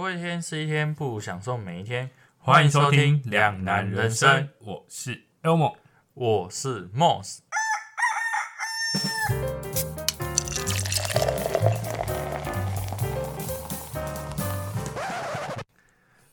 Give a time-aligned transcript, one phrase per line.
[0.00, 2.08] 过一天是一天，不如享受每一天。
[2.38, 5.76] 欢迎收听《两难人生》，我是 Elmo。
[6.14, 7.40] 我是 Moss。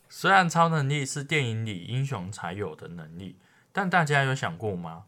[0.07, 3.37] 虽然超能力是电影里英雄才有的能力，
[3.73, 5.07] 但大家有想过吗？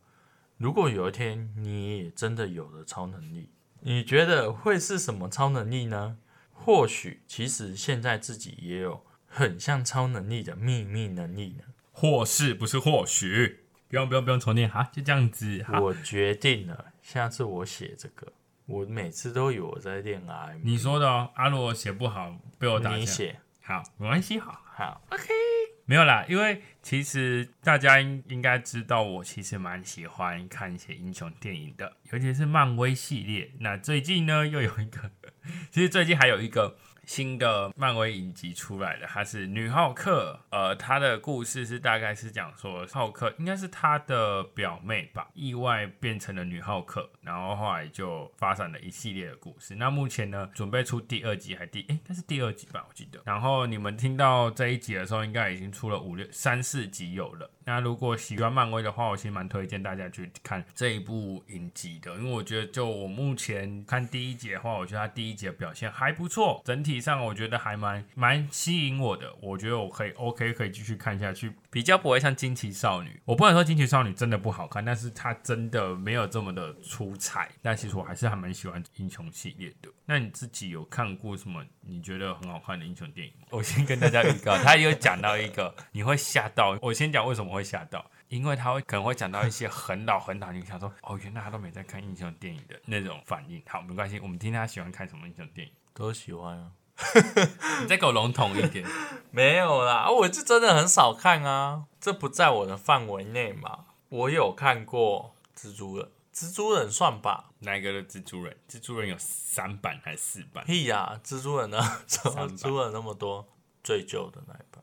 [0.57, 6.17] 如果有一天你也真的有了超能力，你觉得会是什么超能力呢？
[6.63, 11.63] 或许其实现在自己也有很像超能力的秘密能力呢。
[11.91, 13.61] 或是不是或许？
[13.89, 15.63] 不用不用不用重念哈，就这样子。
[15.63, 18.31] 好，我决定了，下次我写这个，
[18.67, 20.59] 我每次都有我在练 R。
[20.63, 22.95] 你说的哦，阿罗写不好被我打下。
[22.97, 24.61] 你写好，没关系，好。
[24.75, 25.58] 好，OK。
[25.89, 33.49] 没有啦，因为其实大家应应该知道，我其实蛮喜欢看一些英雄电影的，尤其是漫威系列。
[33.59, 35.09] 那最近呢，又有一个，
[35.71, 40.39] 其实最近还有一个新的漫威影集出来了，它是女浩克。
[40.51, 49.75] 呃，她的故事是大概是讲说，浩克应该是他的表妹吧，意外变成了女浩克，然后后来就发展了一系列的故事。
[49.75, 53.21] 那目前呢，准备出第二集还第，哎，应该是第二集吧，我记得。
[53.23, 57.47] 然后你们听到这一集的时候，应该已经出了五六三四集有了。
[57.65, 73.21] 那如果喜欢漫威的话，我其实蛮推荐大家去看这一部影集的，因为我觉得就我目前看第一集的话，我觉得它第一集的表现还不错，整体上我觉得还蛮蛮吸引我的，我觉得我可以 OK 可以继续看下去，比较不会像惊奇少女。
[73.25, 77.51] 我不能说惊奇少女真的不好看，但是它真的没有这么的出彩。
[77.61, 79.89] 但其实我还是还蛮喜欢英雄系列的。
[80.05, 83.47] 那你自己有看过什么你觉得很好看的英雄电影吗？
[83.51, 86.77] 我先跟大家预告，他有讲到一个你会吓到。
[86.81, 93.61] 我先讲为什么会吓到，因为他会可能会讲到一些很老很老，你想说哦，原来他都没在看英雄电影的那种反应。
[93.67, 96.71] 好，没关系，我们听他喜欢看什么英雄电影，都喜欢啊。
[97.81, 98.85] 你再给我笼统一点。
[99.31, 103.85] 没有啦，我就真的很少看啊，这不在我的范围内嘛。
[104.09, 107.49] 我有看过蜘蛛人，蜘蛛人算吧。
[107.59, 108.55] 哪一个的蜘蛛人？
[108.69, 110.63] 蜘蛛人有三版还是四版？
[110.63, 111.77] 屁呀，蜘蛛人呢？
[112.07, 113.45] 怎么出了那么多？
[113.83, 114.81] 最旧的那一版，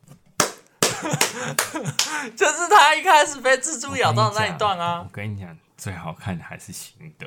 [2.37, 5.01] 就是他一开始被蜘蛛咬到那一段啊。
[5.03, 7.27] 我跟你讲，最好看的还是新的。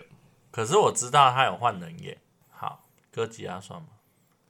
[0.52, 2.22] 可是我知道他有换人耶。
[2.52, 3.88] 好，哥吉拉算吗？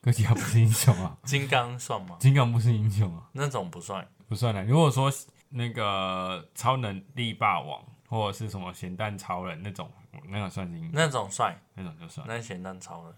[0.01, 1.15] 哥吉拉不是英雄啊。
[1.23, 2.17] 金刚算吗？
[2.19, 4.61] 金刚不是英雄啊，那种不算，不算的。
[4.65, 5.09] 如果说
[5.49, 9.89] 那个超能力霸王或者是什么咸蛋超人那种，
[10.27, 12.27] 那个算是英，那种帅，那种就算。
[12.27, 13.13] 那咸蛋超人。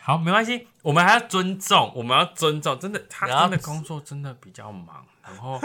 [0.00, 2.78] 好，没关系，我们还要尊重，我们要尊重。
[2.78, 5.60] 真的，他真的工作真的比较忙，然后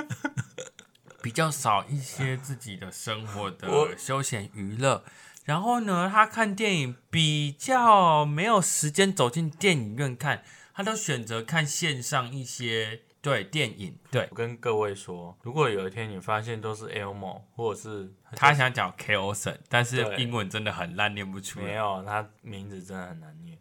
[1.22, 5.04] 比较少一些自己的生活的休闲娱乐。
[5.46, 13.98] 然后呢，他看电影比较没有时间走进电影院看，他都选择看线上一些对电影。
[14.09, 21.66] 对我跟各位说，如果有一天你发现都是 Elmo，或者是他想讲 k o s o n 但是英文真的很烂，念不出来。
[21.66, 23.58] 没有，他名字真的很难念。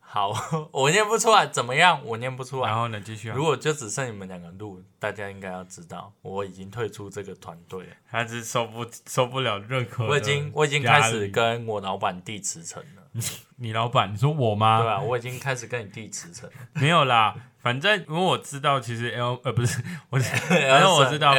[0.00, 0.32] 好，
[0.70, 2.00] 我念不出来，怎么样？
[2.04, 2.68] 我念不出来。
[2.68, 3.30] 然后呢，继续。
[3.30, 7.92] 如果就只剩你们两个录，大家应该要知道，我已经退出这个团队了。
[8.08, 10.06] 他是受不受不了任何。
[10.06, 13.02] 我已经我已经开始跟我老板递辞呈了。
[13.56, 14.12] 你老板？
[14.12, 14.82] 你说我吗？
[14.82, 16.48] 对啊，我已经开始跟你递辞呈。
[16.74, 21.32] 没有啦，反正因为我知道，其实 L 呃不是 我，反正我知道，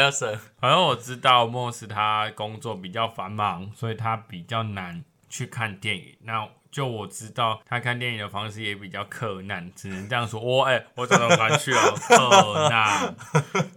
[0.60, 6.18] 反正我知道莫斯他工作比较繁忙，所以他比较难去看电影。
[6.24, 10.42] 那就我知道，他看电影的方式也比较克难，只能这样说。
[10.42, 11.96] 我哎，我怎么敢去哦？
[11.96, 13.16] 克难，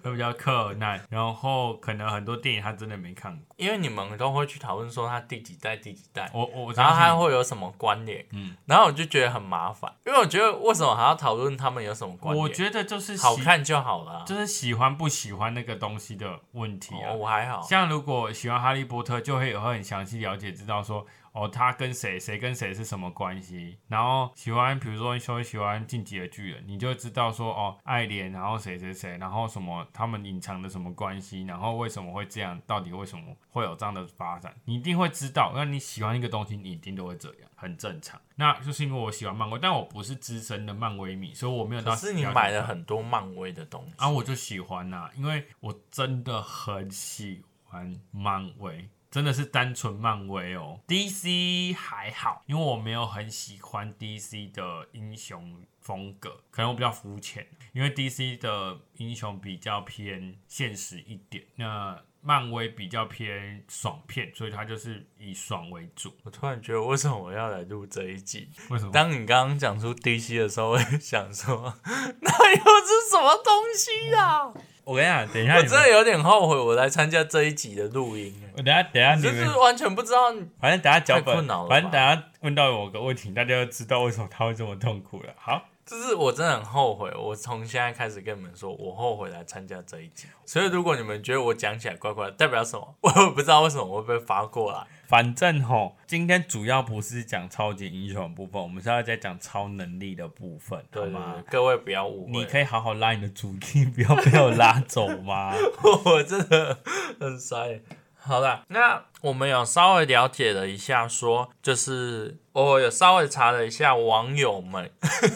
[0.03, 1.01] 都比较克难。
[1.09, 8.27] 然后可能很多电影他真的没看过，因为你们都会去讨论说他第几代、第几代，我我，然后他会有什么关联？
[8.33, 12.43] 嗯，然后我就觉得很麻烦，因为我觉得为什么还要讨论他们有什么关联？
[12.43, 17.13] 我觉得就是好看就好了，就是喜欢不喜欢那个东西的问题啊。
[17.13, 21.07] 我还好像如果喜欢哈利波特，就会会很详细了解，知道说。
[21.39, 23.79] 哦，他跟谁，谁跟谁是什么关系？
[23.87, 32.61] 然后喜欢，比如说说喜欢进击的巨人，你就知道说哦，爱莲，然后谁谁谁，然后什么他们隐藏的什么关系，然后为什么会这样？
[32.67, 34.53] 到底为什么会有这样的发展？
[34.65, 35.53] 你一定会知道。
[35.55, 38.21] 那你喜欢一个东西，你一定都会这样，很正常。
[38.35, 41.95] 那就是因为我喜欢漫威，但我不是资深的漫威迷，所以我没有到。
[41.95, 48.89] 是你买了很多漫威的东西啊，我就喜欢呐，因为我真的很喜欢漫威。
[49.11, 66.13] 真的是单纯漫威哦，DC 还好，因为我没有很喜欢 DC 的英雄风格，可能我比较肤浅，因为 DC 的英雄比较偏现实一点，那漫威比较偏爽片，所以它就是以爽为主。
[66.25, 68.49] 我突然觉得，为什么我要来录这一集？
[68.71, 68.91] 为什么？
[68.93, 71.75] 当你刚刚讲出 DC 的时候，我也想说，
[72.21, 74.53] 那又是什么东西啊？
[74.85, 80.33] 我跟你讲，等一下我，真的有点后悔，我来参加这一集的录音，我等下等下你就是，完全不知道。
[80.59, 85.35] 反正等下脚太本反正等下问到我个问题，大家就知道为什么他会这么痛苦了。
[85.37, 90.27] 好，就是我真的很后悔，我从现在开始跟你们说，我后悔来参加这一集。
[90.45, 92.95] 所以如果你们觉得我讲起来怪怪的，代表什么？
[93.01, 94.87] 我也不知道为什么我会被发过来。
[95.07, 105.55] 反正吼，今天主要不是讲超级英雄的部分，我们是要在讲超能力的部分，对吗？，各位不要误会，你可以好好拉你的主题，不要被我拉走吗？
[106.05, 106.79] 我真的
[107.19, 107.81] 很衰。
[108.29, 114.91] 好啦，那我们有稍微了解了一下说就是我有稍微查了一下网友们，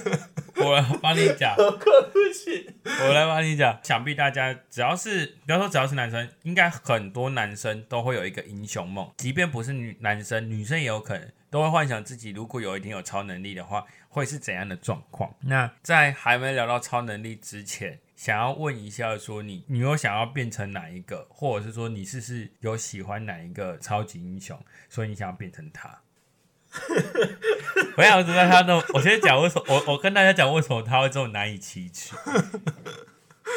[0.63, 3.81] 我来帮你讲，我来帮你讲。
[3.83, 15.35] 想必大家只要是，不要说只要是男生，应该很多男生都会有一个英雄梦，即便不是女男生，女生也有可能都会幻想自己如果有一天有超能力的话，会是怎样的状况。
[15.41, 24.57] 那在还没聊到超能力之前，想要问一下，说你你有想要变成哪一个，或者是说你是不是有喜欢哪一个超级英雄，
[24.89, 26.03] 所以你想要变成他？
[27.99, 32.15] 我想知道他的，我先讲为什么，我我跟大家讲为什么他会这么难以启齿。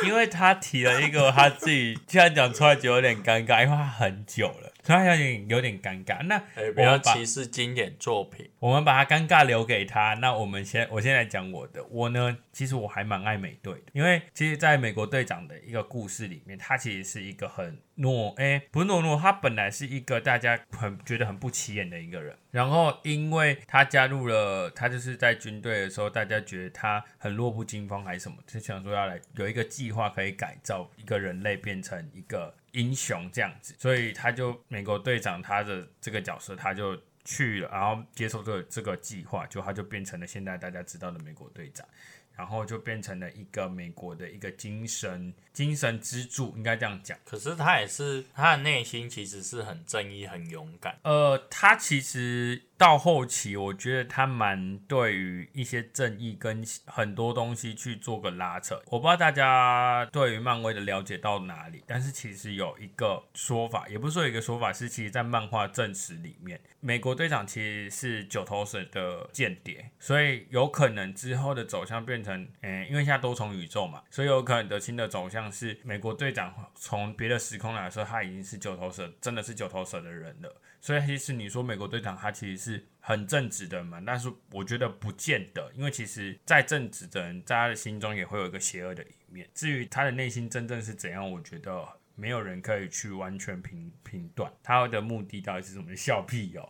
[0.04, 6.22] 因为他提了一个他自己，既然讲出来就有点尴尬，因为他很久了，他有点有点尴尬。
[6.24, 8.50] 那哎，不要歧视经典作品。
[8.60, 10.14] 我们把他尴尬留给他。
[10.16, 11.84] 那我们先，我先来讲我的。
[11.90, 22.36] 我呢，其实我还蛮爱美队的，因为其实在美国队长的一个故事里面，他其实是一个很懦，哎、不是懦懦，他本来是一个大家很觉得很不起眼的一个人。
[22.52, 41.88] 然后因为他加入了，他就是在军队的时候，大家觉得他很弱不禁风还是什么，就想说要来有一个计划可以改造一个人类变成一个英雄这样子，所以他就美国队长他的这个角色，他就去了，然后接受这个这个计划，就他就变成了现在大家知道的美国队长，
[42.36, 47.18] 然后就变成了一个美国的一个精神精神支柱，应该这样讲。
[47.24, 50.98] 可是他也是他的内心其实是很正义、很勇敢。
[51.04, 58.82] 呃，他其实到后期，我觉得他蛮对于一些正义跟很多东西去做个拉扯。
[58.88, 80.62] 我不知道大家对于漫威的了解到哪里，但是其实有一个说法，也不是说有一个说法，是其实在漫画正史里面，美国队长其实是九头蛇的间谍，所以有可能之后的走向变成，嗯、因为现在多重宇宙嘛，所以有可能的新的走向是美国队长从别的时空来说，他已经是九头蛇，真的是九头蛇的人了。
[80.82, 89.48] 所以其实你说美国队长他其实是很正直的嘛，但是我觉得不见得，因为其实再正直的人，在他的心中也会有一个邪恶的一面。
[89.54, 95.96] 至于他的内心真正是怎样，我觉得没有人可以去完全评评断他的目的到底是什么。
[95.96, 96.70] 笑屁哦，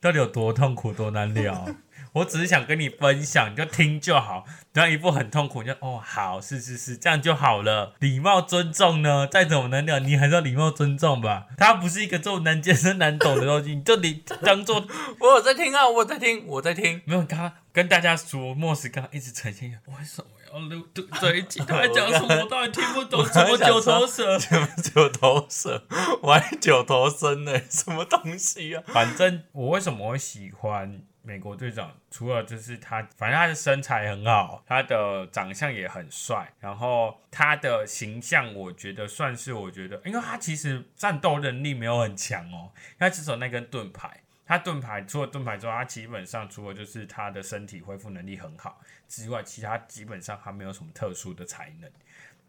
[0.00, 1.66] 到底有多痛苦多难聊？
[2.14, 4.44] 我只是想跟你分享，你就听就好。
[4.72, 7.94] 不要一副很痛苦，你就哦好，是是是，这样就好了。
[8.00, 11.46] 礼貌尊重呢，再怎么难聊，你还是要礼貌尊重吧。
[11.56, 14.86] 它不是一个这种难接受难懂的东西， 你就得当做
[15.20, 17.02] 我有在听啊，我有在听，我在听。
[17.04, 17.22] 没有。
[17.24, 21.60] 刚刚跟大家说，莫斯刚刚一直呈现，为什么要录这这一集？
[21.60, 22.42] 他在讲什么？
[22.42, 23.24] 我到底听不懂。
[23.26, 24.38] 什么九头蛇？
[24.38, 25.84] 什么九头蛇，
[26.22, 28.82] 我还九头身呢，什么东西啊？
[28.88, 31.92] 反正我为什么会喜欢美国队长？
[32.10, 44.22] 除了就是他，反正他的身材很好，他的长相也很帅，然后他的形象，我觉得算是我觉得，因为他其实战斗能力没有很强哦，他只有那根盾牌。
[44.46, 51.90] 他盾牌除了盾牌之外，他基本上除了就是他的身体恢复能力很好之外，其他基本上他没有什么特殊的才能。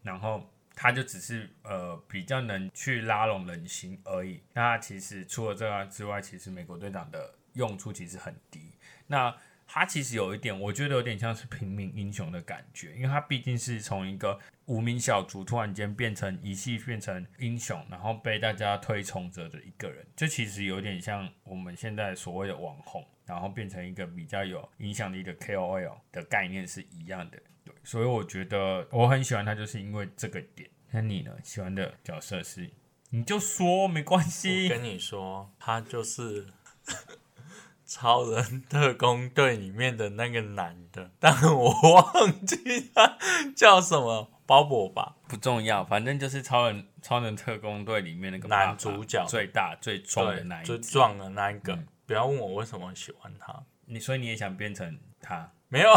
[0.02, 4.40] 然后他就只是呃比较能去拉拢人心而已。
[4.52, 8.72] 那其实除了这个之外，其实美国队长的用处其实很低。
[9.06, 9.34] 那
[9.66, 27.38] 他其实有一点，我觉得有点像是平民英雄的感觉，因为他毕竟是从一个无名小卒突然间变成一系变成英雄，然后被大家推崇着的一个人，这其实有点像我们现在所谓的网红，然后变成一个比较有影响力的 KOL 的概念是一样的。
[27.64, 30.68] 对，所以我觉得我很喜欢他，就是因为这个点。
[30.90, 31.30] 那你呢？
[31.44, 32.68] 喜欢的角色是？
[33.10, 34.68] 你就说没关我系。
[34.68, 36.48] 跟你说，他就是
[37.86, 43.16] 超人特工队里面的那个男的，但我忘记他
[43.54, 45.14] 叫什么，包勃吧？
[45.28, 50.78] 不重要，反正就是超人超人特工队里面那个男主角最大最壮的那，一只。
[50.78, 51.74] 最壮的那一个。
[51.74, 53.54] 嗯不要问我为什么喜欢他，
[53.86, 55.52] 你所以你也想变成他？
[55.68, 55.92] 没有，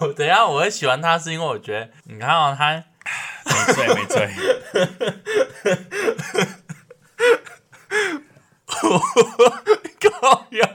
[0.00, 2.82] 我 等一下我会喜欢他，是因为我觉得你看哦，他
[3.44, 4.30] 没醉没醉，
[10.10, 10.66] 高腰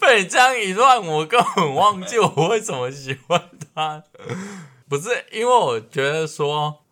[0.00, 4.02] 被你这样一乱，我根本忘记我为什么喜欢他。
[4.88, 6.86] 不是因为我觉得说，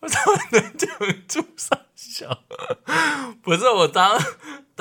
[0.00, 0.88] 我怎么能讲
[1.28, 2.42] 出上小？
[3.42, 4.18] 不是我当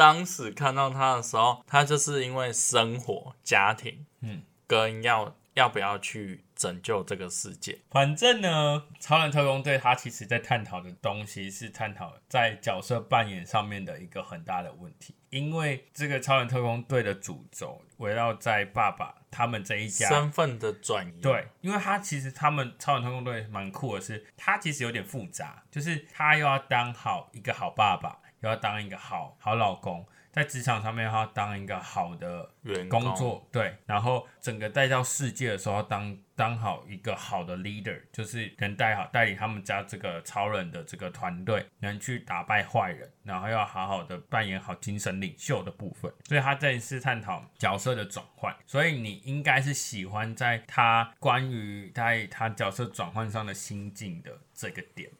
[0.02, 7.78] 当时看到他的时候，他就是因为生活、家庭，嗯，跟要要不要去拯救这个世界。
[7.92, 46.12] 反正呢，超人特工队他其实在探讨的东西是探讨在角色扮演上面的一个很大的问题，因为这个超人特工队的主轴围绕在爸爸他们这一家身份的转移，对，因为他其实他们超人特工队蛮酷的是，他其实有点复杂，就是他又要当好一个好爸爸，又要当一个好好老公，在职场上面他要当一个好的员工作，对，然后整个带到世界的时候要当当好一个好的 leader，就是能带好带领他们家这个超人的这个团队，能去打败坏人，然后要好好的扮演好精神领袖的部分。
[46.26, 55.18] 所以他这一次探讨角色的转换，所以你应该是喜欢在他关于在他角色转换上的心境的这个点吧，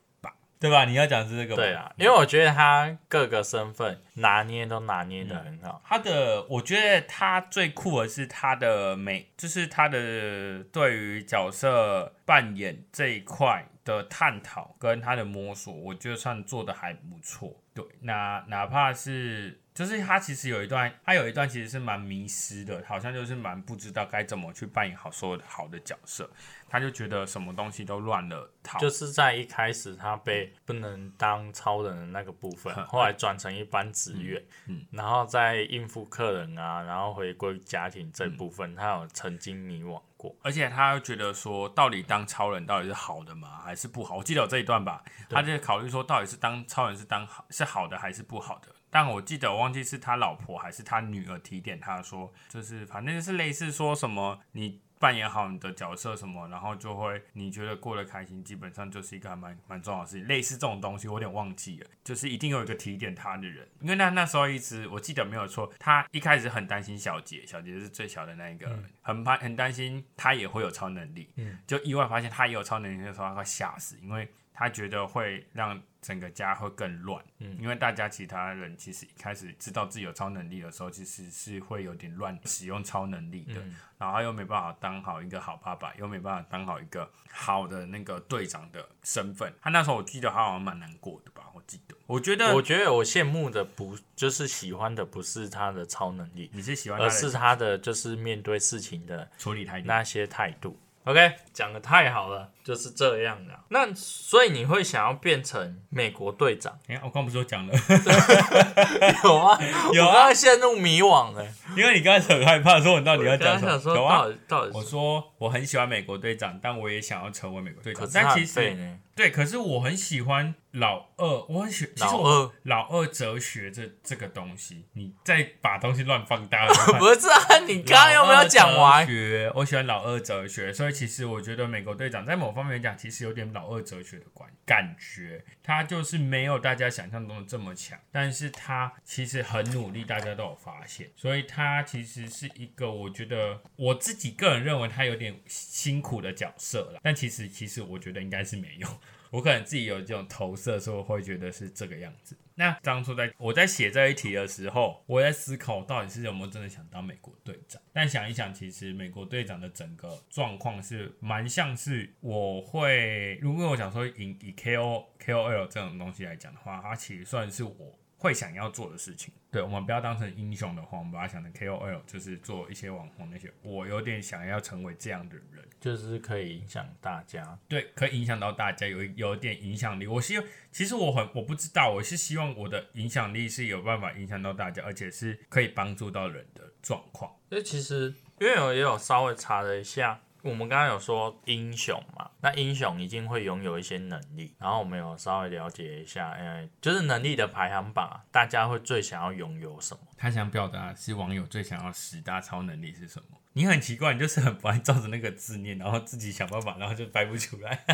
[0.62, 0.86] 对吧？
[0.86, 5.82] 你要讲是这个吧，对啊，因为我觉得他各个身份拿捏都拿捏的很好。
[5.84, 17.60] 他的，我觉得他最酷的是他的美，就是他的对于角色扮演这一块的探讨跟他的摸索，我觉得算做的还不错。
[17.74, 26.30] 对，那哪怕是就是他其实有一段，他有一段其实是蛮迷失的，好像就是蛮不知道该怎么去扮演好所有的好的角色，
[26.68, 28.78] 他就觉得什么东西都乱了套。
[28.80, 40.36] 就是在一开始他被不能当超人的那个部分，后来转成一般职员，嗯然后再应付客人啊，然后回归家庭这部分，他有曾经迷惘过。
[40.44, 44.18] 而且他又觉得说，到底当超人到底是好的吗，还是不好？
[44.18, 48.68] 我记得有这一段吧，他就考虑说，到底是当超人是当好是好的还是不好的。
[48.92, 54.82] 但我记得我忘记是他老婆还是他女儿提点他说，就是反正就是类似说什么你。
[55.02, 60.28] 扮演好你的角色什么，然后就会你觉得过得开心，基本上就是一个还蛮蛮重要的事情。
[60.28, 89.54] 类似这种东西，我有点忘记了，就是一定有一个提点他的人，因为那那时候一直我记得没有错，他一开始很担心小杰，小杰是最小的那一个，很怕很担心他也会有超能力，嗯就意外发现他也有超能力的时候，他快吓死，因为他觉得会让整个家会更乱，嗯因为大家其他人其实一开始知道自己有超能力的时候，其实是会有点乱使用超能力的，嗯然后他又没办法当好一个好爸爸，又没办法当好一个好的那个队长的身份。
[89.62, 91.96] 他那时候我记得他好像蛮难过的吧，我记得。
[92.08, 99.88] 我觉得我觉得我羡慕的不就是喜欢的不是他的超能力，你是喜欢的而是他的就是面对事情的处理态度。
[99.88, 100.80] 那些态度。
[101.04, 103.54] OK，讲的太好了，就是这样的。
[103.70, 106.78] 那所以你会想要变成美国队长？
[106.88, 107.74] 哎、我刚不是都讲了，
[109.24, 109.60] 有啊，
[109.94, 111.46] 有啊陷入迷惘了。
[111.76, 113.96] 因为你刚才很害怕，说你到底要讲什么？
[113.96, 118.98] 有啊到，底我，说我很喜欢美国队长，但我也想要成为美国队长但其实。
[119.14, 126.66] 对，可是我很喜欢老二，我很喜其实我老二老二哲学这这个东西，你再把东西乱放大
[126.98, 129.12] 不是啊，你刚刚有没有讲完哲？
[129.12, 135.44] 学，我喜欢老二哲学，所以其实我觉得美国队长在某方面讲，其实有点老二哲学的感感觉。
[135.64, 148.88] 他就是没有大家想象中的这么强，但是他其实很努力，大家都有发现，所以他其实是一个我觉得我自己个人认为他有点辛苦的角色了，但其实其实我觉得应该是没有。
[149.30, 152.36] 我可能自己有这种投射，所以会觉得是这个样子。
[152.62, 157.82] 那当初在我在写这一题的时候，我在思考到底是有没有真的想当美国队长。
[157.92, 169.34] 但想一想，其实美国队长的整个状况是蛮像是我会，如果我想说以以 KO KOL 这种东西来讲的话，它其实算是我会想要做的事情。
[169.50, 173.52] 对我们不要当成英雄的话，我们把它想成 KOL，就是做一些网红那些。
[173.64, 175.68] 我有点想要成为这样的人。
[175.80, 177.58] 就是可以影响大家。
[177.68, 180.06] 对，可以影响到大家，有有点影响力。
[180.06, 187.36] 我希望，其实我很我不知道，我是希望我的影响力是有办法影响到大家，而且是可以帮助到人的状况。
[187.50, 200.02] 所以其实，因为我也有稍微查了一下，我们刚刚有说英雄嘛，那英雄一定会拥有一些能力，然后我们有稍微了解一下，呃，就是能力的排行榜啊，大家会最想要拥有什么？
[200.18, 203.38] 他想表达是网友最想要十大超能力是什么？
[203.54, 207.86] 你很奇怪，你就是很不爱照着那个字念，然后自己想办法，然后就掰不出来。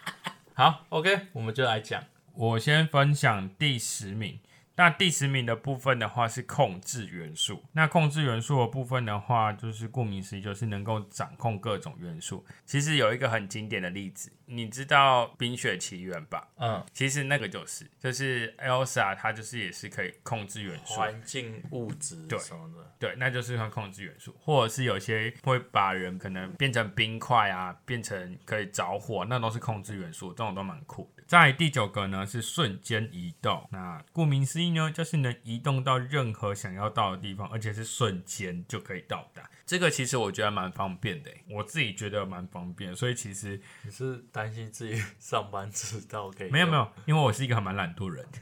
[0.54, 2.02] 好，OK，我们就来讲。
[2.34, 4.40] 我先分享第十名，
[4.76, 7.62] 那第十名的部分的话是控制元素。
[7.72, 12.44] 那控制元素的部分的话，就是顾名思义，就是能够掌控各种元素。
[12.64, 16.48] 其实有一个很经典的例子，你知道《冰雪奇缘》吧？
[16.56, 20.94] 嗯，其实那个就是，就是 Elsa，她就是也是可以控制元素。
[20.94, 31.13] 环境物质对什么的，对，那就是它控制元素，或者是有些会把人可能变成冰块啊，变成可以着火，那都是控制元素，这种都蛮酷的。
[31.26, 39.42] 在第九个呢是瞬间移动，那顾名思义呢，就是能移动到任何想要到的地方，而且是瞬间就可以到达。
[39.66, 46.50] 这个其实我觉得蛮方便的，我自己觉得蛮方便，所以其实你是担心自己 上班迟到可以？
[46.50, 48.26] 没有没，有，因为我是一个还蛮懒惰人。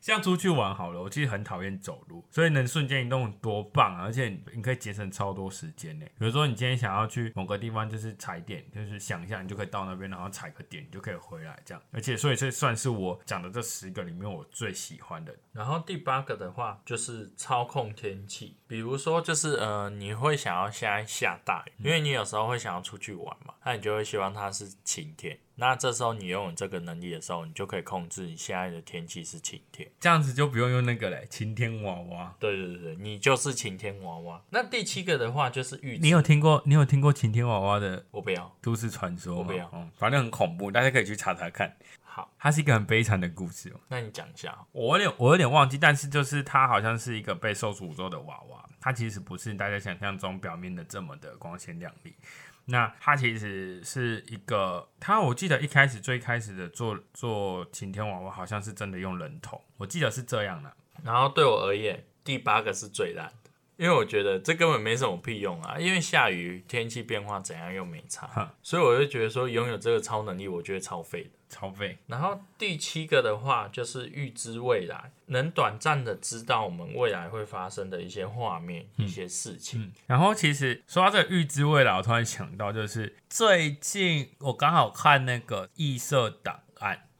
[0.00, 4.02] 像出去玩好了，我其实很讨厌走路，所以能瞬间移动多棒啊！
[4.02, 6.06] 而且你可以节省超多时间呢。
[6.18, 11.82] 比如说你今天想要去某个地方，就是踩点，就是想一下，你就可以到那边，然后踩个点，你就可以回来这样。
[11.92, 15.34] 而且所以这算是我讲的这十个里面我最喜欢的。
[15.52, 25.38] 然后第八个的话就是操控天气，比如说就是呃，你会想要现在下大雨，因为你有时候会想要出去玩嘛，那你就会希望它是晴天。
[25.56, 29.86] 那这时候你拥有这个能力的时候，你就可以控制你现在的天气是晴天。
[30.00, 32.34] 这样子就不用用那个嘞，晴天娃娃。
[32.40, 34.42] 对对对，你就是晴天娃娃。
[34.48, 38.50] 那第七个的话就是预知，你有听过你有听过晴天娃娃的我不要。
[38.62, 39.36] 都市传说？
[39.36, 41.76] 我不要嗯，反正很恐怖，大家可以去查查看。
[42.12, 43.78] 好，它是一个很悲惨的故事哦。
[43.86, 44.58] 那你讲一下。
[44.72, 52.16] 我有点我有点忘记，但是就是它好像是一个被受诅咒的娃娃，它其实不是大家想象中表面的这么的光鲜亮丽。
[52.64, 60.76] 那它其实是一个，它我记得一开始最开始的做做晴天娃娃，好像是真的用人头，我记得是这样的。
[61.04, 63.32] 然后对我而言，第八个是最烂的，
[63.80, 71.30] 因为我觉得这根本没什么屁用啊，因为下雨天气变化怎样又没差哼，所以我就觉得说拥有这个超能力，我觉得超废的。
[71.48, 79.82] 超废，然后第七个的话就是预知未来，能短暂的知道我们未来会发生的一些画面、一些事情。
[79.82, 86.69] 嗯，然后其实说到这个预知未来，我突然想到，就是最近我刚好看那个异色档案。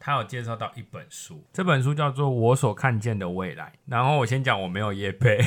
[0.00, 3.66] 他有介绍到一本书，这本书叫做《我所看见的未来》。
[3.84, 5.38] 然后我先讲我没有业配，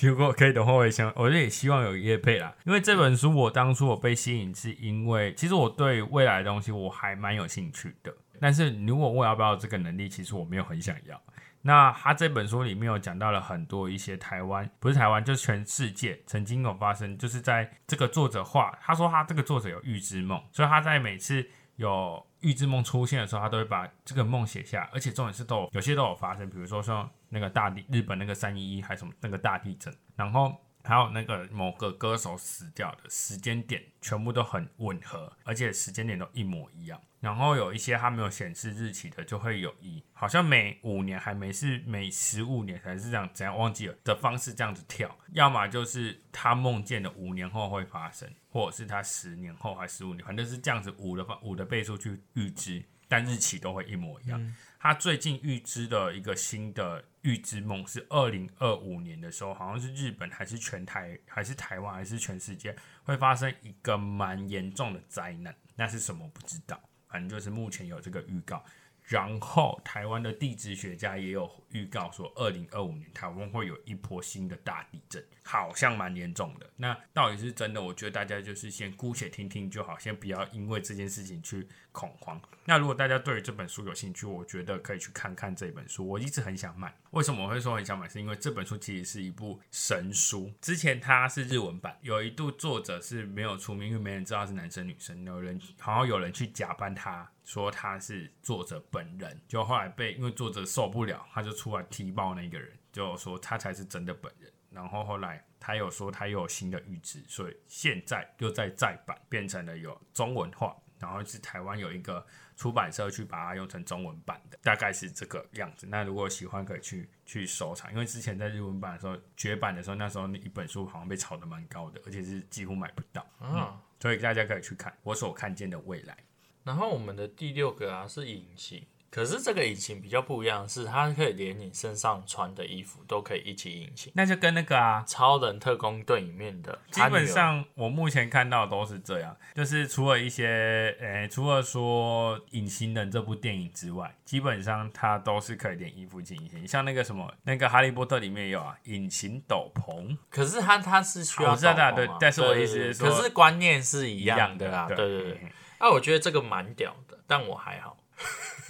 [0.00, 2.52] 如果可以的话，我也想，我也希望有业配啦。
[2.64, 8.12] 因为这本书我当初我被吸引，是因为其实我对未来的东西我还蛮有兴趣的。
[8.40, 11.22] 但是如果我要不要这个能力，其实我没有很想要。
[11.62, 21.46] 那他这本书里面有讲到了很多一些台湾，不是台湾，就是全世界曾经有发生，就是在这个作者画，他说他这个作者有预知梦，所以他在每次
[21.76, 37.00] 有预知梦出现的时候，他都会把这个梦写下，而且重点是都有有些都有发生，比如说像那个大地日本那个三一一还是什么那个大地震，然后还有那个某个歌手死掉的时间点全部都很吻合，而且时间点都一模一样。
[37.20, 54.54] 然后有一些它没有显示日期的，就会有一好像每五年还没是每十五年还是这样怎样忘记了的方式这样子跳，要么就是他梦见的五年后会发生，或者是他十年后还十五年，反正是这样子五的方五的倍数去预知，但日期都会一模一样。
[54.78, 68.64] 他最近预知的一个新的预知梦是二零二五年的时候，好像是日本还是全台还是台湾还是全世界会发生一个蛮严重的灾难，那是什么不知道，反正就是目前有这个预告。
[69.02, 76.70] 然后台湾的地质学家也有预告说，二零二五年台湾会有一波新的大地震，好像蛮严重的。
[76.76, 77.82] 那到底是真的？
[77.82, 82.40] 我觉得大家就是先姑且听听就好，先不要因为这件事情去恐慌。
[82.64, 86.06] 那如果大家对于这本书有兴趣，我觉得可以去看看这本书。
[86.06, 88.08] 我一直很想买，为什么我会说很想买？
[88.08, 90.52] 是因为这本书其实是一部神书。
[90.60, 95.24] 之前它是日文版，有一度作者是没有出名，因为没人知道是男生女生。
[95.24, 104.50] 有人好像有人去假扮他，说他是作者本人，就后来被因为作者受不了，他就出来踢爆那个人，就说他才是真的本人。
[104.70, 110.74] 然后后来他有说他又有新的预知，所以现在又在再版，变成了有中文化。
[110.98, 112.24] 然后是台湾有一个
[112.58, 115.86] 出版社去把它用成中文版的，大概是这个样子。
[115.86, 123.80] 那如果喜欢可以去去收藏，因为之前在日文版的时候绝版的时候，那时候那一本书好像被炒得蛮高的，而且是几乎买不到，嗯。
[123.98, 126.16] 所以大家可以去看我所看见的未来。
[126.62, 134.12] 然后我们的第六个啊是隐形，可是这个引擎比较不一样，是它可以连你身上穿的衣服都可以一起引擎。
[134.14, 146.64] 那就跟那个啊，超人特工队里面的，基本上我目前看到的都是这样，就是除了一些，呃，除了说《隐形人》这部电影之外，基本上它都是可以连衣服进行。
[146.66, 150.16] 像那个什么，那个《哈利波特》里面也有啊，隐形斗篷。
[150.30, 155.40] 可是它它是需要我知道斗篷啊对但是我的意思是说可是观念是一样的啦，对对对对。
[155.42, 157.96] 嗯啊，我觉得这个蛮屌的，但我还好。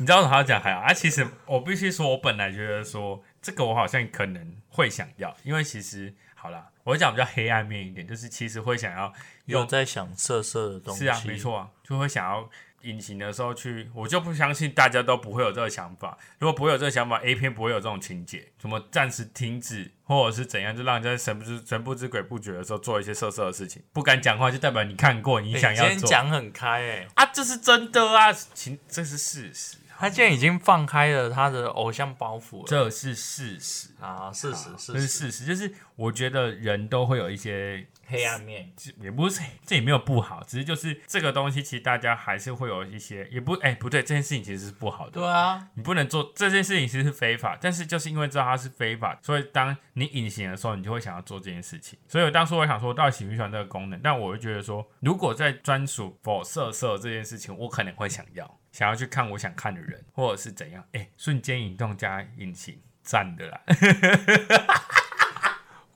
[0.00, 0.92] 你知道他讲还好啊？
[0.92, 9.12] 其实我必须说，我本来觉得说这个我好像可能会想要，因为其实好啦，我讲比较黑暗面一点，就是其实会想要
[9.44, 11.04] 有在想色色的东西。
[11.04, 12.48] 是啊，没错啊，就会想要。
[12.82, 16.16] 隐形的时候去，我就不相信大家都不会有这个想法。
[16.38, 26.08] 如果不会有这个想法，A 片不会有这种情节，什么暂时停止或者是怎样，就让人家神不知神不知鬼不觉的时候做一些色色的事情，不敢讲话，就代表你看过，你想要做。
[26.08, 29.76] 讲很开哎啊，这是真的啊，情这是事实。
[30.00, 33.88] 他现在已经放开了他的偶像包袱了，这是事实。
[34.00, 37.86] 啊，事实，这是事实，就是我觉得人都会有一些。
[38.12, 38.68] 黑暗面
[39.00, 45.12] 也不是，这也没有不好，只是就是这个东西，其实大家还是会有一些，也不哎不对，这件事情其实是不好的。
[45.12, 47.56] 对啊，你不能做这件事情，其实是非法。
[47.60, 51.96] 但是就是因为知道它是非法，所以当你隐形的时候，你就会想要做这件事情。
[52.08, 54.00] 所以我当初我想说，到底喜不喜欢这个功能？
[54.02, 60.84] 但我会觉得说，如果在专属 for 色色这件事情，我可能会想要，想要去看我想看的人，或者是怎样。
[60.94, 63.60] 哎，瞬间移动加隐形，赞的啦。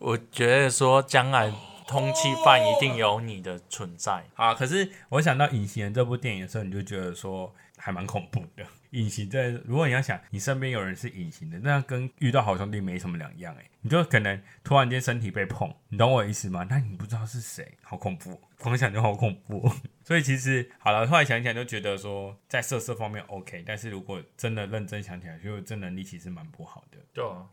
[0.04, 1.52] 我觉得说将来。
[1.86, 4.54] 通缉犯一定有你的存在啊！
[4.54, 8.64] 可是我想到《隐形人》这部电影的时候，你就觉得说还蛮恐怖的。
[8.92, 13.64] 隐形在，如果你要想你身边有人是隐形的，那跟遇到好兄弟没什么两样哎。
[13.82, 16.66] 你就可能突然间身体被碰，你懂我意思吗？
[16.70, 19.70] 那你不知道是谁，好恐怖， 光想就好恐怖。
[20.02, 26.96] 所以其实好了，后来想起来就觉得说，在色色方面 OK，但是如果真的认真想起来，就这能力其实蛮不好的。
[27.12, 27.50] 对，好。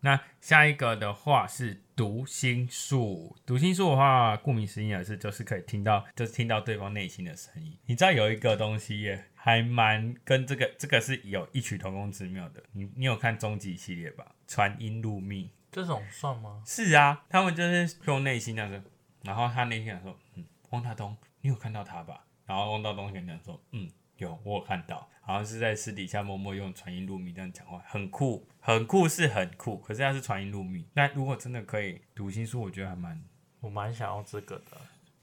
[0.00, 3.36] 那下一个的话是读心术。
[3.44, 7.76] 读心术的话，顾名思义的是，就是可以听到，就是听到对方内心的声音。
[7.86, 12.62] 你知道有一个东西耶，还蛮跟这个，这个是有异曲同工之妙的。
[12.72, 14.34] 你你有看终极系列吧？
[14.46, 16.62] 传音入密这种算吗？
[16.64, 18.82] 是啊，他们就是用内心那样子，
[19.22, 22.24] 然后他内心想说，嗯，汪大东，你有看到他吧？
[22.46, 23.90] 然后汪大东跟你讲说，嗯。
[24.16, 30.86] 有，我有看到，好像是在私底下默默用传音入密这样讲话，很酷，很酷是很酷，可是它是传音入密。
[30.94, 33.22] 那如果真的可以读心术，我觉得还蛮，
[33.60, 34.76] 我蛮想要这个的。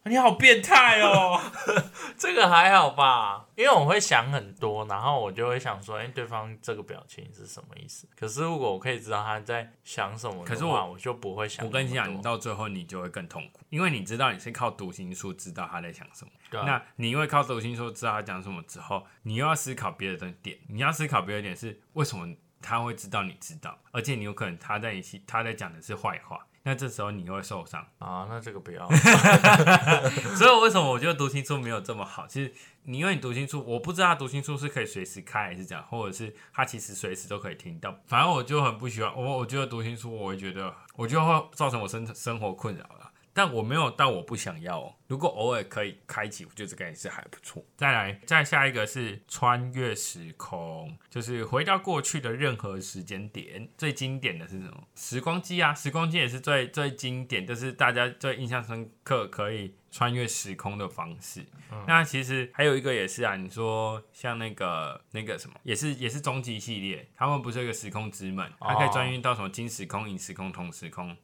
[0.03, 1.37] 你好变态哦！
[2.17, 8.07] 这个还好吧，因为我会想很多，然后我就会想说，哎，对方这个表情是什么意思？
[8.17, 11.65] 可是如果我可以知道他在想什么可是，我就不会想。
[11.65, 16.31] 我跟你讲，你到最后你就会更痛苦，因为你知道你是靠读心术知道他在想什么。
[16.65, 26.45] 那你因为靠读心术知道他讲什么之后，你又要思考别的点，你要思考别的点是为什么他会知道你知道，而且你有可能他在他在讲的是坏话。
[26.63, 28.27] 那这时候你会受伤啊？
[28.29, 28.85] 那这个不要。
[30.35, 32.27] 所以为什么我觉得读心术没有这么好？
[32.27, 37.97] 其实你因为你读心术，我不知道读心术是可以随时开还是这样，或者是他其实随时都可以听到。
[38.05, 43.06] 反正我就很不喜欢我，我觉得读心术，我会觉得我就会造成我生生活困扰了。
[43.37, 44.97] 但我没有，但我不想要。
[45.05, 47.63] 如果偶尔可以开启，我觉得这个也是还不错。
[47.75, 53.69] 再来，再下一个是穿越时空，就是回到过去的任何时间点。
[53.77, 54.87] 最经典的是什么？
[54.95, 61.45] 时光机啊，时光机也是最最经典，就是大家最印象深刻可以穿越时空的方式。
[61.85, 71.15] 那其实还有一个也是啊，你说像那个那个什么，也是也是终极系列，他们不是一个时空之门，它可以穿越到什么金时空、银时空、铜时空。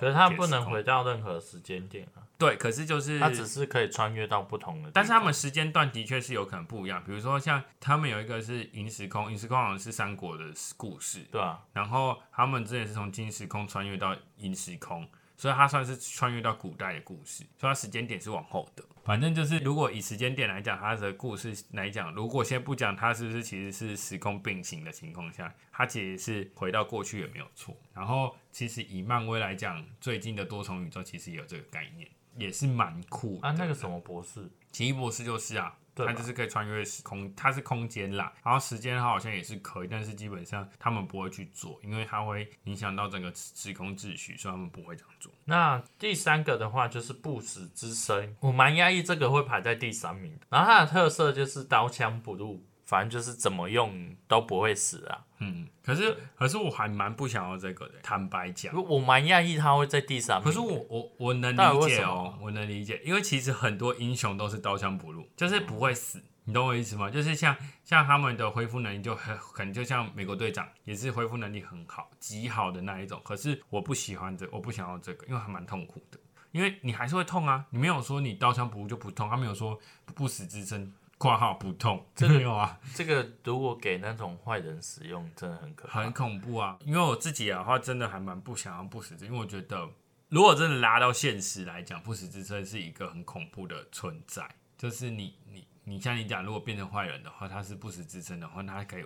[0.00, 2.22] 可是他不能回到任何时间点啊。
[2.38, 7.02] 对，可是就是他只是可以穿越到不同的，但是他们时间段的确是有可能不一样。
[7.04, 10.44] 比如说像他们有一个是银时空，银时空好像是三国的
[10.76, 11.62] 故事，对啊。
[11.72, 15.08] 然后他们之前是从金时空穿越到银时空。
[15.36, 18.84] 所以它算是穿越到古代的故事，所以它时间点是往后的。
[19.04, 27.76] 反正就是，如果以时间点来讲，它的故事来讲，如果先不讲它是不是其实是时空并行的情况下，它其实是回到过去也没有错。
[27.94, 33.52] 然后，其实以漫威来讲，最近的多重宇宙其实也有这个概念，也是蛮酷啊。
[33.52, 35.78] 那个什么博士，奇异博士就是啊。
[36.04, 45.32] 它就是可以穿越时空，它是空间啦，然后时间它好像也是可以，但是基本上他们不会去做，因为它会影响到整个时空秩序，所以他们不会这样做。
[45.44, 52.64] 那第三个的话就是不死之身，我蛮压抑这个会排在第三名，然后它的特色就是刀枪不入。
[52.86, 55.24] 反正就是怎么用都不会死啊。
[55.40, 57.94] 嗯，可是可是我还蛮不想要这个的。
[58.02, 60.40] 坦白讲，我蛮讶异他会在第三。
[60.42, 66.22] 可是我我我能理解哦，我能理解，因为其实很多英雄都是刀枪不入，就是不会死。
[66.48, 67.10] 你懂我意思吗？
[67.10, 73.20] 就是像像他们的恢复能力就很可能就像美国队长也是恢复能力很好、极好的那一种。
[73.24, 76.18] 可是我不喜欢这，我不想要这个，因为还蛮痛苦的。
[76.52, 79.78] 因为你还是会痛啊，你没有说你刀枪不入就不痛，他没有说
[80.14, 80.90] 不死之身。
[81.18, 82.78] 括号不痛，这个有啊。
[82.94, 86.78] 这个如果给那种坏人使用，真的很可怕很恐怖啊。
[86.84, 89.88] 因为我自己的话，真的还蛮不想要不死之，因为我觉得
[90.28, 94.46] 如果真的拉到现实来讲，不死之身是一个很恐怖的存在。
[94.76, 99.04] 就是你你你像你讲，如果变成坏人的话，他是不死之身的话，他可以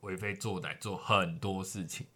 [0.00, 2.06] 为非作歹，做很多事情。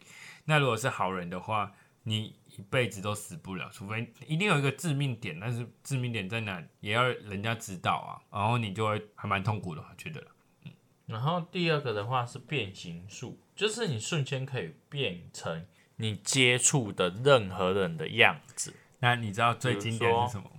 [0.45, 1.73] 那如果是好人的话，
[2.05, 10.21] 你一辈子都死不了，除非一定有一个致命点，但是致命点在哪，也要人家知道啊，然后你就会还蛮痛苦的，我觉得。
[10.21, 10.73] 嗯
[11.07, 15.65] 然后第二个的话是变形术，就是你瞬间可以变成
[15.95, 18.75] 你接触的任何人的样子。
[18.99, 20.51] 那你知道最经典是什么？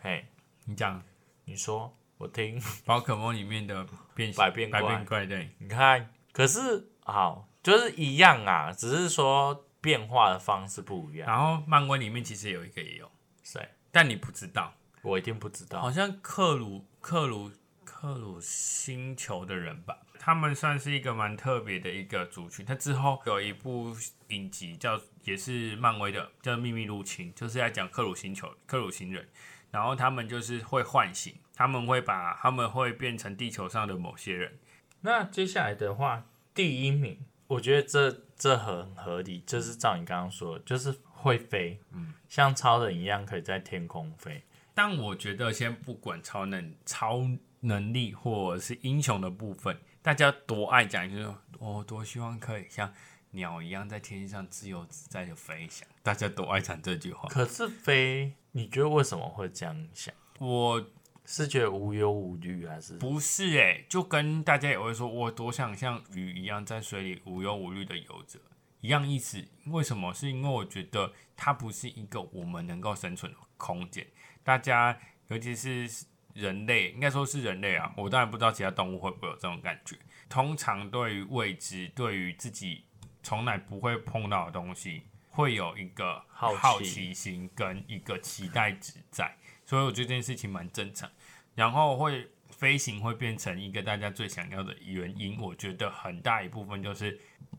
[0.00, 0.26] 嘿，
[0.64, 1.00] 你讲，
[1.44, 2.60] 你说，我听。
[2.84, 11.28] 宝可梦里面的变百变百变怪，对，你看，可是好，就是一样啊，只是说变化的方式不一样。
[11.28, 13.08] 然后漫威里面其实有一个也有，
[13.42, 13.68] 谁？
[13.92, 15.80] 但你不知道，我一定不知道。
[15.80, 17.52] 好像克鲁克鲁。
[17.86, 22.64] 克鲁星球的人吧，他们算是一个蛮特别的一个族群。
[22.64, 23.96] 他之后有一部
[24.28, 29.26] 影集叫，也是漫威的，叫《秘密入侵》，就是在讲克鲁星球、克鲁星人。
[29.70, 34.58] 然后他们就是会唤醒，他们会把他们会变成地球上的某些人。
[35.00, 44.42] 那接下来的话，第一名，我觉得这这很合理，就是照你刚刚说，就是会飞，嗯，像超人一样可以在天空飞。
[44.74, 47.26] 但我觉得先不管超能超。
[47.66, 52.92] 能力或者是英雄的部分，大家多爱讲，就是我多希望可以像
[53.30, 55.88] 鸟一样在天上自由自在的飞翔。
[56.02, 57.26] 大家都爱讲这句话。
[57.30, 60.14] 可是飞，你觉得为什么会这样想？
[60.38, 60.86] 我
[61.24, 63.58] 是觉得无忧无虑，还是不是？
[63.58, 68.38] 哎，就跟大家也会说，我多想像鱼一样在水里无忧无虑的游着，
[68.80, 69.44] 一样意思。
[69.66, 70.12] 为什么？
[70.12, 74.06] 是因为我觉得它不是一个我们能够生存的空间。
[74.42, 76.06] 大家，尤其是。
[76.34, 79.96] 人类应该说是人类啊，我当然不知道其他动物会不会有这种感觉。
[80.28, 82.82] 通常对于未知、对于自己
[83.22, 89.32] 从来不会碰到的东西，会有一个好奇心跟一个期待值在，
[89.64, 91.10] 所以我觉得这件事情蛮正常。
[91.54, 97.18] 然后会飞行会变成一个大家最想要的原因，我觉得很大一部分就是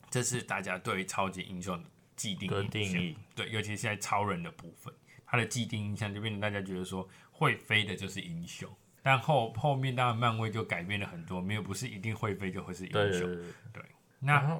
[0.10, 3.22] 这是大家对于超级英雄的既定印象。
[3.36, 4.94] 对，尤其是在超人的部分，
[5.26, 7.08] 他的既定印象就变成大家觉得说。
[7.38, 8.66] 会飞的就是英雄，
[9.04, 13.30] 但后后面当然漫威就改变了很多，没有不是一定会飞就会是英雄。
[13.74, 13.84] 对，
[14.20, 14.58] 那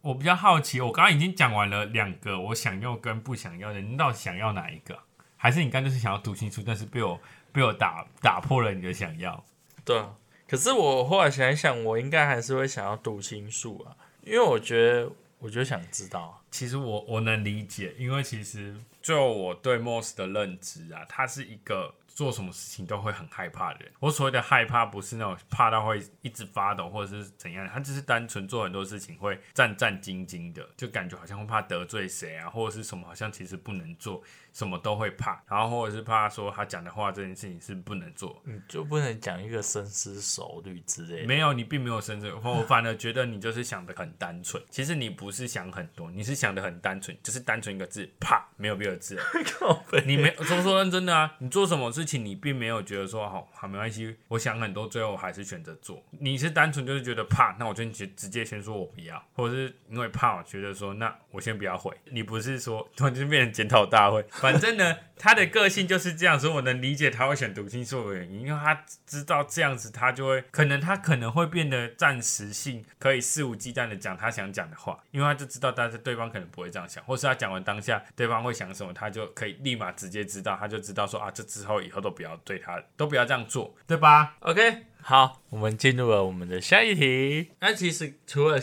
[0.00, 4.98] 我比较好奇，我刚刚已经讲完了两个我想要跟不想要的，你到底想要哪一个？
[5.36, 7.20] 还是你刚就是想要读心术，但是被我
[7.52, 9.44] 被我打打破了你的想要？
[9.84, 10.14] 对啊，
[10.48, 16.42] 可是我后来想一想，我应该还是会想要读心术啊，因为我觉得，我就想知道。
[16.50, 21.94] 其实我我能理解，因为其实就我对 Moss 的认知啊，他是一个。
[22.14, 23.92] 做什么事情都会很害怕的人。
[23.98, 34.22] 我所谓的害怕，不是那种怕到会一直发抖或者是怎样，他只是单纯做很多事情会战战兢兢的，就感觉好像会怕得罪谁啊，或者是什么，好像其实不能做。
[34.54, 41.26] 什么都会怕，然后或者是怕说他讲的话这件事情是不能做，你就不能讲一个深思熟虑之类。
[41.26, 44.62] 没有，你并没有深思，我反而觉得你就是想的很单纯。
[44.70, 49.18] 其实你不是想很多，你是想的很单纯，就是单纯一个字，怕，没有别的字。
[50.06, 51.34] 你没说说认真的啊？
[51.40, 56.00] 你做什么事情，你并没有觉得说好好没关系，我想很多，最后还是选择做。
[56.10, 61.92] 你是单纯就是觉得怕，那我就直直接先说我不要，或者是因为怕，我觉得说那我先不要回。
[62.12, 64.24] 你不是说 突然间变成检讨大会？
[64.44, 87.50] 反正呢，他的个性就是这样，所以我能理解他会选读心术的原因，因为他知道这样子他就会可能他可能会变得暂时性可以肆无忌惮的讲他想讲的话，因为他就知道，但是对方可能不会这样想，或是他讲完当下对方会想什么，他就可以立马直接知道，他就知道说啊，这之后以后都不要对他，都不要这样做，对吧？OK，好，我们进入了我们的下一题。
[87.60, 88.58] 那其实除了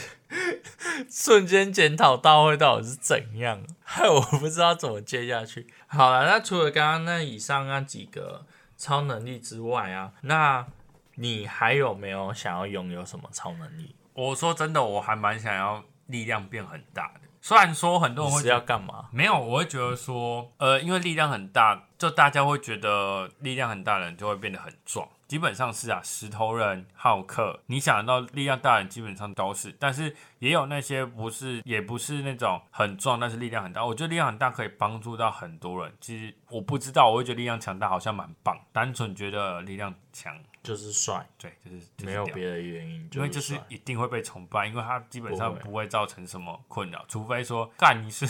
[1.07, 3.63] 瞬间检讨大会到底是怎样？
[3.83, 5.67] 害 我不知道怎么接下去。
[5.85, 10.65] 好了，那除了刚刚那以上那几个超能力之外啊，那
[11.13, 13.95] 你还有没有想要拥有什么超能力？
[14.15, 17.21] 我说真的，我还蛮想要力量变很大的。
[17.39, 19.09] 虽然说很多人会是要干嘛？
[19.11, 25.07] 没有，我会觉得说，呃，因为力量很大，就大家会觉得力量很大的人就会变得很壮。
[25.31, 33.85] 基本上是啊，石头人、浩克，你想到力量大人基本上都是，但是也有那些不是，也不是那种很壮，但是力量很大。
[33.85, 35.93] 我觉得力量很大可以帮助到很多人。
[36.01, 40.37] 其实我不知道，我会觉得力量强大好像蛮棒，单纯觉得力量强。
[40.63, 48.25] 就是帅，对，就是没有别的原因，因为就是一定会被崇拜，因为他基本上不会造成什么困扰，除非说干你是，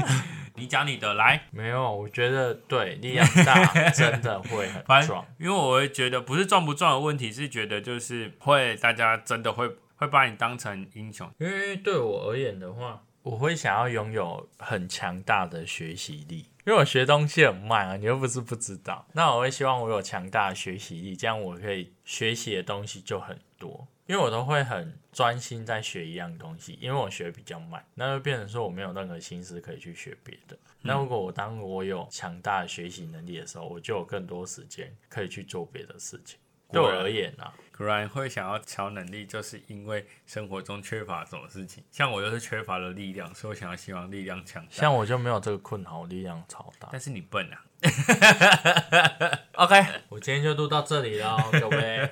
[0.56, 9.66] 你讲你的来，没有，我觉得对力量大真的会很 壮，因为我会觉得不是壮不壮的问题，是觉得就是会大家真的会
[9.96, 16.46] 会把你当成英雄，因为对我而言的话，我会想要拥有很强大的学习力。
[16.70, 19.04] 因因为我学东西很慢啊，你又不是不知道。
[19.12, 23.88] 那我会希望我有强大的学习力，这样我可以学习的东西就很多。
[24.06, 30.56] 因为我都会很专心在学一样东西，因为我学比较慢，那就变成说我没有任何心思可以去学别的。
[30.80, 36.38] 那如果我当我有强大的学习能力的时候，我就有更多时间可以去做别的事情。
[36.72, 41.82] 对我而言啊，果然会想要超能力，就是因为生活中缺乏什么事情。
[41.90, 44.70] 像我就是缺乏了力量，所以我想要希望力量强大。
[44.70, 46.88] 像我就没有这个困扰，我力量超大。
[46.92, 47.62] 但是你笨啊。
[49.54, 52.10] OK，我今天就录到这里了，各位。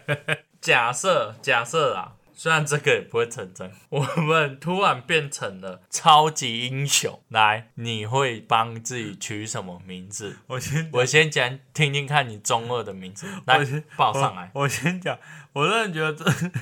[0.61, 7.21] 假设假设啊，虽然这个也不会成真，我们突然变成了超级英雄。
[7.31, 10.37] 来，你会帮自己取什么名字？
[10.47, 13.59] 我先我先讲听听看你中二的名字，来
[13.97, 14.53] 报上来。
[14.55, 14.63] 我。
[14.63, 15.19] 我先讲，
[15.53, 16.53] 我真的觉得这，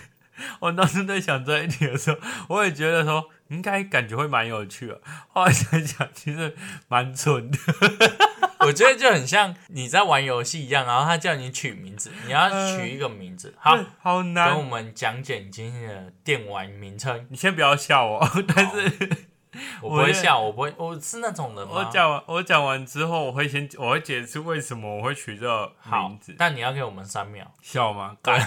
[0.60, 4.98] 我当时在想这一题的时候，我也觉得说应该感觉会蛮有趣的。
[5.28, 6.56] 后来想想，其实
[6.88, 7.58] 蛮蠢的。
[8.66, 13.54] 我觉得就很像你在玩游戏一样，然后他叫你取名字，你要取一个名字。
[13.58, 14.66] 好，好难跟我。
[14.66, 17.24] 们讲解你今天的电玩名称。
[17.30, 18.90] 你先不要笑我，但是
[19.82, 21.72] 我不会笑，我不会，我是那种人吗？
[21.76, 26.34] 我讲完我讲完之后，我会先我会解释为什么我会取这个名字，。
[26.38, 27.46] 但你要给我们三秒。
[27.62, 28.16] 笑吗？
[28.22, 28.40] 干，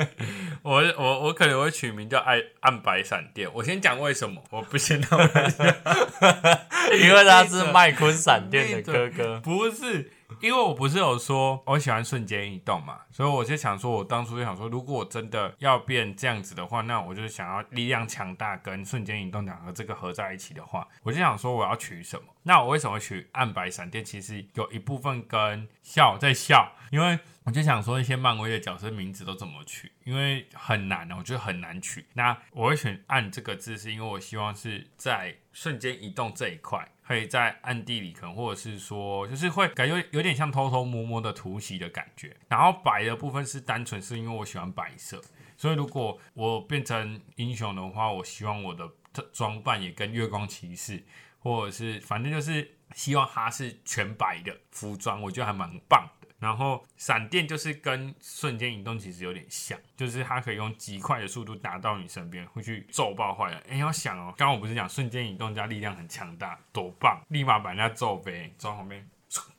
[0.62, 3.48] 我我我可能会取名叫爱暗白闪电。
[3.52, 5.64] 我先讲为什么，我不先让人笑。
[7.00, 9.40] 因为他是麦昆闪电的哥哥。
[9.40, 22.26] 不是， 因为我不是有说我喜欢瞬间移动嘛，所以我就想说，我当初就想说，如果我真的要变这样子的话，那我就想要力量强大跟瞬间移动两个这个合在一起的话，我就想说我要取什么？
[22.42, 24.04] 那我为什么取暗白闪电？
[24.04, 32.06] 其实有一部分跟笑在笑，因为我就想说一些漫威的角色名字都怎么取，因为很难，我觉得很难取。
[32.14, 42.36] 那我会选暗这个字，是因为我希望是在瞬间移动这一块，可以在暗地里，可能或者是说，就是会感觉有点像偷偷摸摸的突袭的感觉。
[42.48, 45.18] 然后白的部分是单纯是因为我喜欢白色，
[45.56, 48.86] 所以如果我变成英雄的话，我希望我的
[49.32, 51.02] 装扮也跟月光骑士，
[51.38, 56.06] 或者是反正就是希望它是全白的服装，我觉得还蛮棒。
[56.38, 63.62] 然后闪电就是跟瞬间移动其实有点像，就是它可以用极快的速度打到你身边，会去揍爆坏人。
[63.68, 67.20] 哎，要想哦，刚刚我不是讲瞬间移动加力量很强大，多棒！
[67.28, 69.08] 立马把人家揍飞，走到旁边，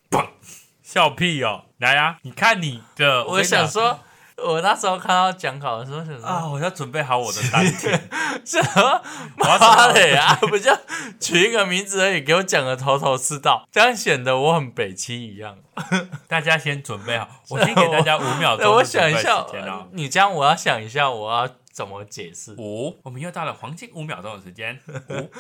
[0.10, 0.26] 砰！
[0.82, 1.66] 笑屁哦！
[1.78, 4.00] 来啊，你看你的，我想说，
[4.46, 8.10] 我那时候看到讲稿的时候，想说啊，我要准备好我的单点，
[8.46, 9.02] 什么
[9.38, 10.72] 我要妈准备的呀，不就
[11.20, 15.58] 取一个名字而已，给我讲的头头是道，这样显得我很北七一样。
[16.28, 19.46] 大家先准备好， 我先给大家五秒钟对，我想一下
[19.92, 22.54] 你这样我要想一下，我要怎么解释。
[22.58, 25.32] 五，我们又到了黄金五秒钟的时间，五、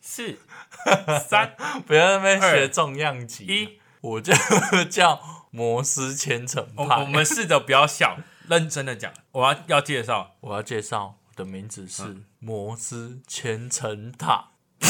[0.00, 0.38] 四、
[1.28, 1.54] 三、
[1.86, 3.44] 不要在那边二学重量级。
[3.46, 3.78] 一。
[4.02, 4.32] 我就
[4.88, 5.18] 叫
[5.50, 6.84] 摩斯千层派。
[6.84, 8.16] 我我们试着不要笑，
[8.48, 14.50] 认真的讲，我要要介绍，我要介绍我的名字是嗯摩斯千层塔。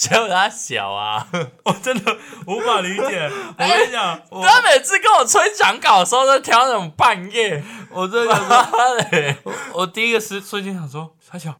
[0.00, 1.28] 叫他小啊！
[1.62, 2.16] 我真的
[2.46, 3.30] 无法理解。
[3.52, 7.62] 我跟你讲，我他每次跟我吹讲稿的时候，都挑那种半夜。
[7.90, 9.36] 我真的妈的！
[9.42, 11.54] 我我第一个时瞬间想说傻小，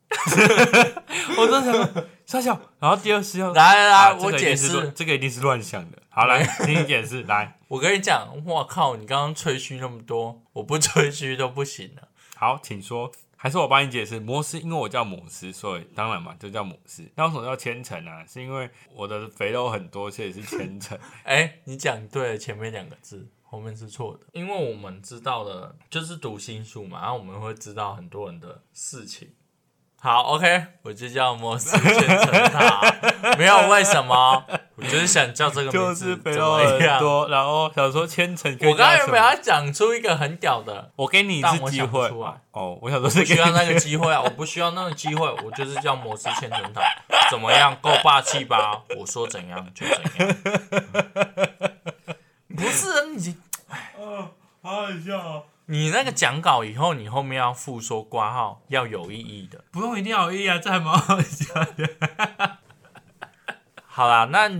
[1.36, 4.90] 我真的想说傻小，然后第二时要来来来，啊我解释。
[4.96, 5.98] 这个一定是乱想的。
[6.08, 8.96] 好，来，听你解释，来，我跟你讲，我靠！
[8.96, 12.08] 你刚刚吹嘘那么多，我不吹嘘都不行了。
[12.36, 13.10] 好，请说。
[13.36, 17.02] 还是我帮你解释，摩斯，因为我叫摩斯，所以当然嘛，就叫摩斯。
[17.14, 18.22] 那为什么叫千层啊？
[18.26, 20.98] 是因为我的肥肉很多，所以是千层。
[21.24, 24.26] 哎，你讲对了，前面两个字，后面是错的。
[24.32, 29.30] 因为我们知道的，就是读心术嘛，然后我们会知道很多人的事情。
[30.02, 32.80] 好，OK，我就叫摩斯千层塔，
[33.36, 34.42] 没有为什么，
[34.76, 36.94] 我就是想叫这个名就字，是肥怎肉么样？
[36.94, 39.12] 很多，然后想说千层我刚才加什么？
[39.14, 42.08] 原本要讲出一个很屌的，我给你一次机会
[42.52, 46.80] 哦，我想说不是需要那个机会啊，我不需要那个机会，我就是叫摩斯千层塔，
[47.30, 47.76] 怎么样？
[47.82, 48.80] 够霸气吧？
[48.98, 50.36] 我说怎样就怎样。
[52.56, 52.86] 不是
[53.16, 53.36] 你，
[53.98, 54.30] 哦，
[54.62, 55.42] 好好笑哦。
[55.70, 59.64] 你那个讲稿以后，你后面要附说挂号，要有意义的。
[59.70, 62.58] 不用一定要有意义啊，这还蛮好笑的。
[63.86, 64.50] 好啦，那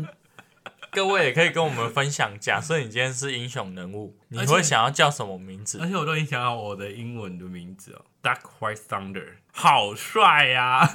[0.92, 5.88] 各位也可以跟我们分享，假设你今天是英雄人物，你会想要叫什么名字而？
[5.88, 10.88] 且我都已经想好我的英文的名字哦，Dark White Thunder，好帅呀、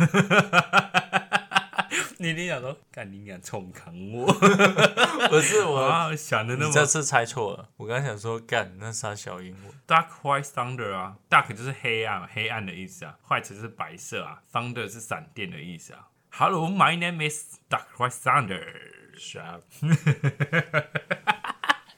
[2.25, 4.25] 你一定想说，干你敢冲扛我，
[5.29, 7.69] 不是我，啊，想的那么你这次猜错了。
[7.77, 9.71] 我刚想说，干那啥小英文。
[9.87, 16.07] Dark White Thunder 啊，Dark 就是黑暗，黑暗的意思啊，White 是白色啊，Thunder 是闪电的意思啊。
[16.31, 18.73] Hello, my name is Dark White Thunder。
[19.19, 19.61] Shut up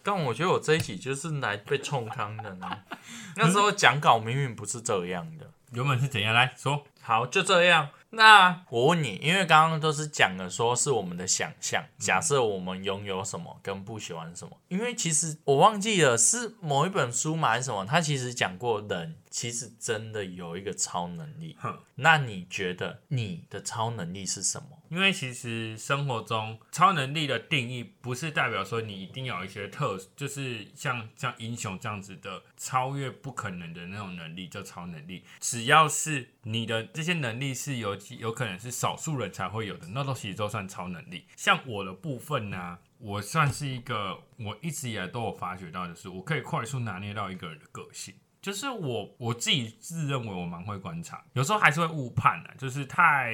[0.04, 2.70] 但我觉得我这一集就是来被冲康的呢。
[3.38, 5.50] 那时候讲稿明明不是这样的。
[5.72, 6.86] 原本是怎样来说？
[7.02, 7.90] 好，就这样。
[8.10, 14.58] 那我问你，因为刚刚都是讲的，说是我们的想象，假设我们拥有什么跟不喜欢什么。
[14.70, 21.58] 因为其实我忘记了是某一本书嘛还是什么，他其实讲过人其实真的有一个超能力。
[21.60, 24.77] 哼，那你觉得你的超能力是什么？
[24.90, 35.24] 因为其实生活中超能力的定义不是代表说你一定要有一些特，就是像像英雄这样子的超越不可能的那种能力叫超能力。
[35.40, 41.26] 只要是你的这些能力是有有可能是少数人才会有的，那都其实都算超能力。
[41.36, 48.14] 像我的部分呢、我算是一个我一直以来都有发觉到的是，我可以快速拿捏到一个人的个性。
[48.42, 52.54] 就是我我自己自认为我蛮会观察，有时候还是会误判啊。
[52.58, 53.34] 就是太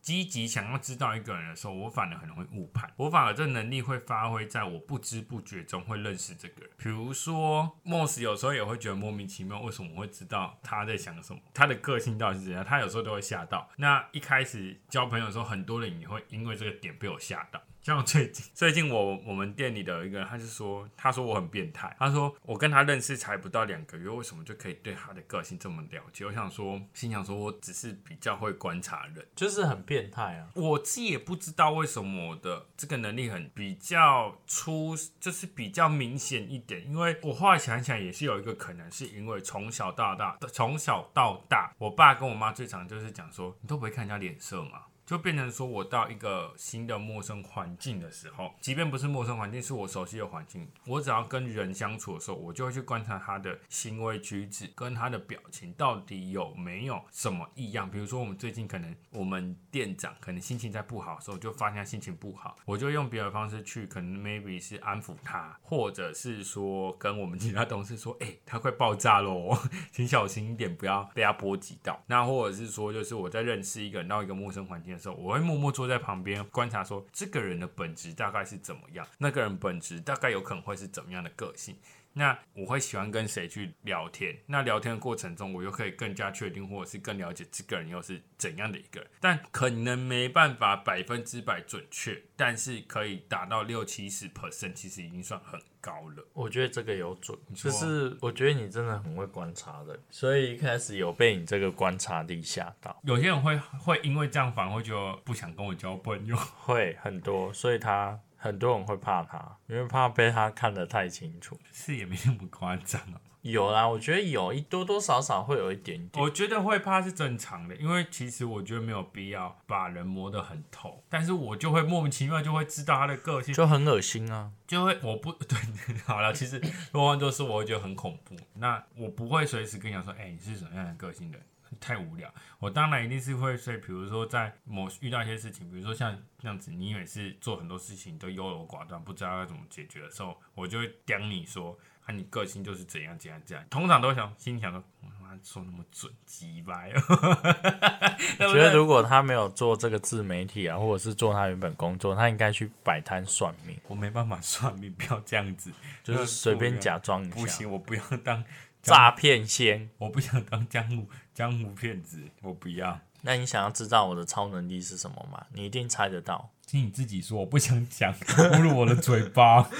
[0.00, 2.90] 积极想要知道一个人的时候，我反而很容易误判。
[2.96, 6.70] 我反而这能力会发挥在我不知不觉中会认识这个人。
[6.76, 12.64] 比如说，Moss 有时候也会觉得莫名其妙，为什么我会知道他在想什么，他的个性到底是怎样？
[12.64, 13.68] 他有时候都会吓到。
[13.76, 17.60] 那一开始交朋友的时候，很多人也会因为这个点被我吓到。
[17.82, 26.24] 像最近 最近我我们店里的一个人，他就说，他说我很变态，他说我跟他认识才不到两个月，为什么就可以对他的个性这么了解？
[26.24, 30.48] 我想说，心想说我只是比较会观察人，就是很变态啊！
[30.54, 36.88] 我自己也不知道为什么我的这个能力很比较出，就是比较明显一点。
[36.88, 44.82] 因为我后来想想，也是有一个可能，是因为从小到大，从小到大，我爸跟我妈最常就是讲说，你都不会看人家脸色吗？
[45.04, 57.90] 就变成说我到一个新的陌生环境的时候，即便不是陌生环境，是我熟悉的环境，我只要跟人相处的时候，我就会去观察他的行为举止跟他的表情到底有没有什么异样。
[57.90, 69.58] 比如说，我们最近可能我们店长可能心情在不好的时候，就发现他心情不好，我就用别的方式去，可能 maybe 是安抚他，或者是说跟我们其他同事说，哎、他快爆炸喽，
[69.90, 72.02] 请小心一点，不要被他波及到。
[72.06, 81.76] 那或者是说，就是我在认识一个人到一个陌生环境的时候，我会默默坐在旁边观察，说这个人的本质大概是怎么样，那个人本质大概有可能会是怎么样的个性。
[82.14, 84.36] 那我会喜欢跟谁去聊天？
[84.46, 89.10] 那聊天的过程中，我又可以更加确定，或者是更了解这个人又是怎样的一个人。
[89.20, 96.26] 但可能没办法百分之百准确，但是可以达到六七十 percent，其实已经算很高了。
[96.32, 106.36] 我觉得这个有准，说就是我觉得你真的很会观察的，所以一开始有被你这个观察力吓到，有些人会会因为这样反而会就不想跟我交朋友。
[106.36, 111.56] 会很多，所以他很多人会怕他，因为怕被他看得太清楚。
[111.72, 113.20] 是也没那么夸张啊。
[113.42, 116.24] 有啦，我觉得有一多多少少会有一点点。
[116.24, 124.50] 我觉得会怕是正常的，因为其实我觉得没有必要把人磨得很透，但是我就会莫名其妙就会知道他的个性，就很恶心啊！
[124.66, 125.56] 就会我不 对，
[126.04, 126.60] 好了，其实
[126.92, 131.46] 往往都是我会觉得很恐怖，那我不会随时跟你讲说，哎、你是什么样的个性的人。
[131.80, 147.00] 太无聊，我当然一定是会，所以比如说在某遇到一些事情，比如说像这样子，你每次做很多事情都优柔寡断，不知道要怎么解决的时候，我就会刁你说，啊，你个性就是怎样怎样怎样，通常都想心里想说，我他妈说那么准，鸡掰哦，
[148.38, 148.54] 对不对？
[148.54, 155.72] 觉得如果他没有做这个自媒体啊，或者是做他原本工作，他应该去摆摊算命，我没办法算命，不要这样子，
[156.04, 158.44] 就是随便假装一下，不行，我不要当，
[158.82, 159.88] 诈骗仙。
[159.98, 163.00] 我不想当江湖江湖骗子，我不要。
[163.24, 165.46] 那你想要知道我的超能力是什么吗？
[165.54, 166.50] 你一定猜得到。
[166.66, 169.68] 听你自己说，我不想讲，侮辱我的嘴巴。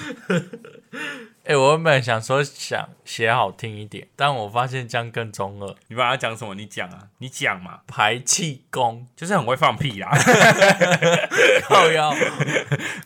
[1.44, 5.74] 哎、我原本想说想写好听一点，但我发现这样更中二。
[5.88, 6.54] 你把它讲什么？
[6.54, 10.08] 你讲啊，你讲嘛，排气功就是很会放屁啦。
[11.66, 12.10] 靠腰。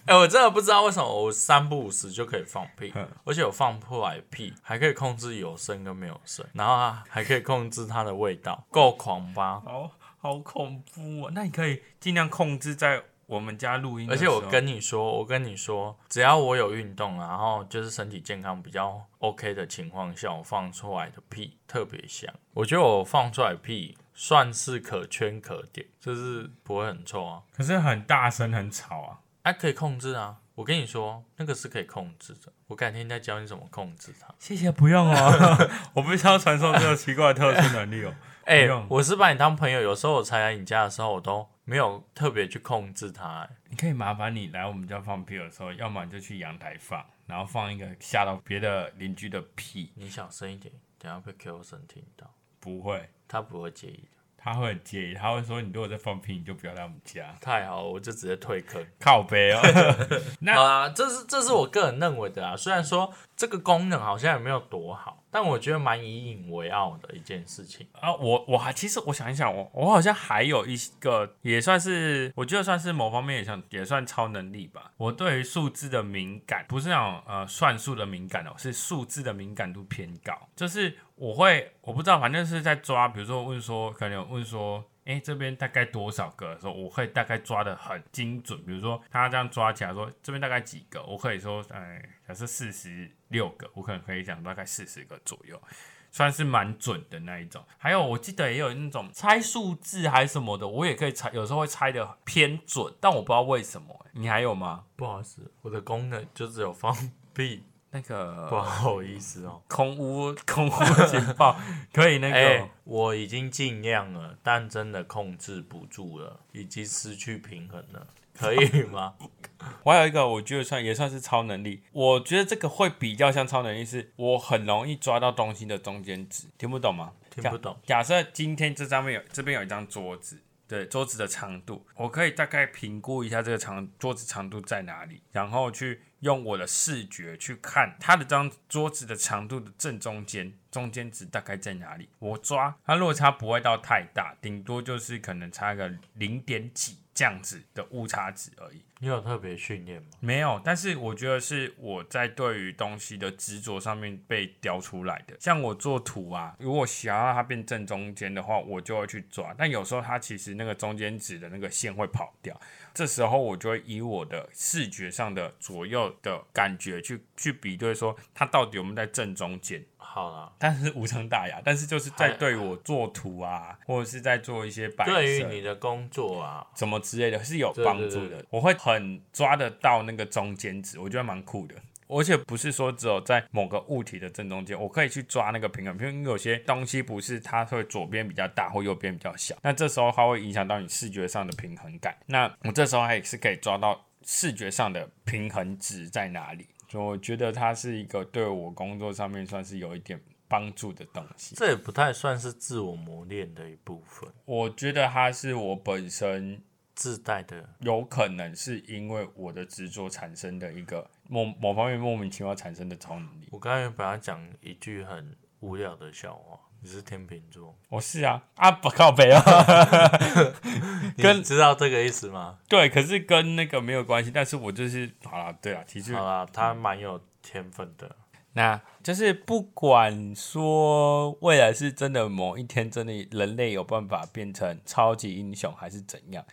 [0.04, 9.62] 哎、我真的不知道为什么我三不五时就可以放屁嗯，而且我放出来的屁还可以控制有声跟没有声，然后啊还可以控制它的味道，够狂吧？
[9.64, 11.32] 好好恐怖啊！
[11.34, 22.32] 那你可以尽量控制在我们家录音而，且我跟你说，我跟你说，只要我有运动，然后就是身体健康比较 OK 的情况下，我放出来的屁特别香。
[22.54, 29.18] 我觉得我放出来的屁算是可圈可点，就是不会很臭啊，可是很大声很吵啊。
[29.42, 30.36] 啊可以控制啊。
[30.54, 32.50] 我跟你说，那个是可以控制的。
[32.68, 34.34] 我改天再教你怎么控制它。
[34.38, 38.14] 谢谢，不用哦， 我不需要传授这个奇怪的特殊能力哦。
[38.46, 54.08] 哎、我是把你当朋友，有时候我才来你家的时候，我都没有特别去控制它、哎你可以麻烦你来我们家放屁的时候，要么你就去阳台放，然后放一个吓到别的邻居的屁，你小声一点，等下被 Q 声听到，不会，他不会介意的。
[54.38, 58.86] 他会很介意，他会说你如果在放屁，你就不要来我们家，太好了，我就直接退坑。
[59.00, 59.60] 靠背哦。
[60.38, 62.56] 那好啊，这是这是我个人认为的啊。
[62.56, 67.86] 虽然说这个功能好像也没有多好，但我觉得蛮以引为傲的一件事情。
[67.92, 74.90] 啊，我我还其实我想一想，我我好像还有一个也算是，我觉得算是某方面也像也算超能力吧。
[74.96, 80.32] 我对于数字的敏感，不是那种呃算术的敏感哦，是数字的敏感度偏高。
[80.56, 84.82] 就是我会我不知道，反正是在抓，比如说问说，可能有问说。
[85.06, 88.60] 哎，这边大概多少个的时候，我会大概抓的很精准。
[88.66, 95.62] 比如说，他这样抓起来说，这边大概几个，我可以说，哎，假设四十六个，我可能可以讲大概四十个左右，
[96.10, 97.64] 算是蛮准的那一种。
[97.78, 104.06] 还有，我记得也有那种猜数字还是什么的，我也可以猜，有时候会猜的偏准，但我不知道为什么。
[104.12, 104.84] 你还有吗？
[104.96, 106.92] 不好意思，我的功能就只有放
[107.32, 107.62] 屁。
[107.96, 110.70] 那个不好意思哦，空屋空屋
[111.08, 111.58] 警报
[111.94, 118.06] 可以那个，我已经尽量了，但真的控制不住了，已经失去平衡了，
[118.38, 119.14] 可以吗？
[119.82, 127.12] 我还有一个，我觉得算也算是超能力，我觉得这个会比较像超能力，是我很容易抓到东西的中间值，听不懂吗？
[127.30, 127.74] 听不懂。
[127.86, 130.38] 假设今天这上面有这边有一张桌子。
[130.68, 142.08] 对桌子的长度，我可以大概评估一下这个长桌子长度在哪里，然后去用我的视觉去看它的张桌子的长度的正中间，中间值大概在哪里。
[142.18, 148.82] 我抓它落差不会到太大，顶多就是可能差个零点几这样子的误差值而已。
[148.98, 150.08] 你有特别训练吗？
[150.20, 155.36] 没有，但是我觉得是我在对于东西的执着上面被雕出来的。
[155.40, 159.54] 像我做图啊，如果想要它变正中间的话，我就会去抓。
[159.56, 162.58] 但有时候它其实那个中间值的那个线会跑掉，
[162.94, 169.84] 这时候我就会以我的视觉上的左右的感觉去去比对，说它到底有没有在正中间。
[170.08, 171.60] 好了，但是无伤大雅。
[171.64, 178.42] 但是就是在对我做图啊，或者是在做一些摆设，对于你的工作啊，什么之类的，是有帮助的。
[178.48, 181.74] 我会很抓得到那个中间值，我觉得蛮酷的。
[182.08, 185.94] 而且不是说只有在某个物体的正中间，我可以去抓那个平衡。
[185.98, 192.16] 因为有些东西不是它会左边比较大或右边比较小，那这时候它会影响到你视觉上的平衡感。
[192.26, 196.68] 那我这时候还是可以抓到视觉上的平衡值在哪里。
[196.88, 201.54] 就我觉得它是一个对我工作上面算是有一点帮助的东西。
[201.56, 204.28] 这也不太算是自我磨练的一部分。
[204.44, 206.62] 我觉得它是我本身
[206.94, 213.48] 自带的，有可能是因为我的执着产生的一个某某方面莫名其妙产生的超能力。
[213.50, 216.60] 我刚才本来讲一句很无聊的笑话。
[216.86, 219.42] 你是天秤座，我是啊啊不靠北啊，
[221.18, 222.58] 跟知道这个意思吗？
[222.68, 224.30] 对，可是跟那个没有关系。
[224.32, 228.14] 但是我就是好了，对啊，其实好了，他蛮有天分的。
[228.52, 236.44] 那就是不管说未来是真的某一天真的人类有办法变成超级英雄还是怎样，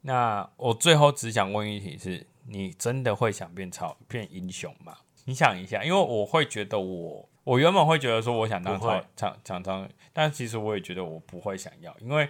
[0.00, 4.96] 那我最后只想问一题：是你真的会想变超变英雄吗？
[5.26, 7.27] 你想一下，因为我会觉得我。
[7.48, 12.28] 我原本会觉得说我想当厂厂厂长，但其实我也觉得我不会想要，因为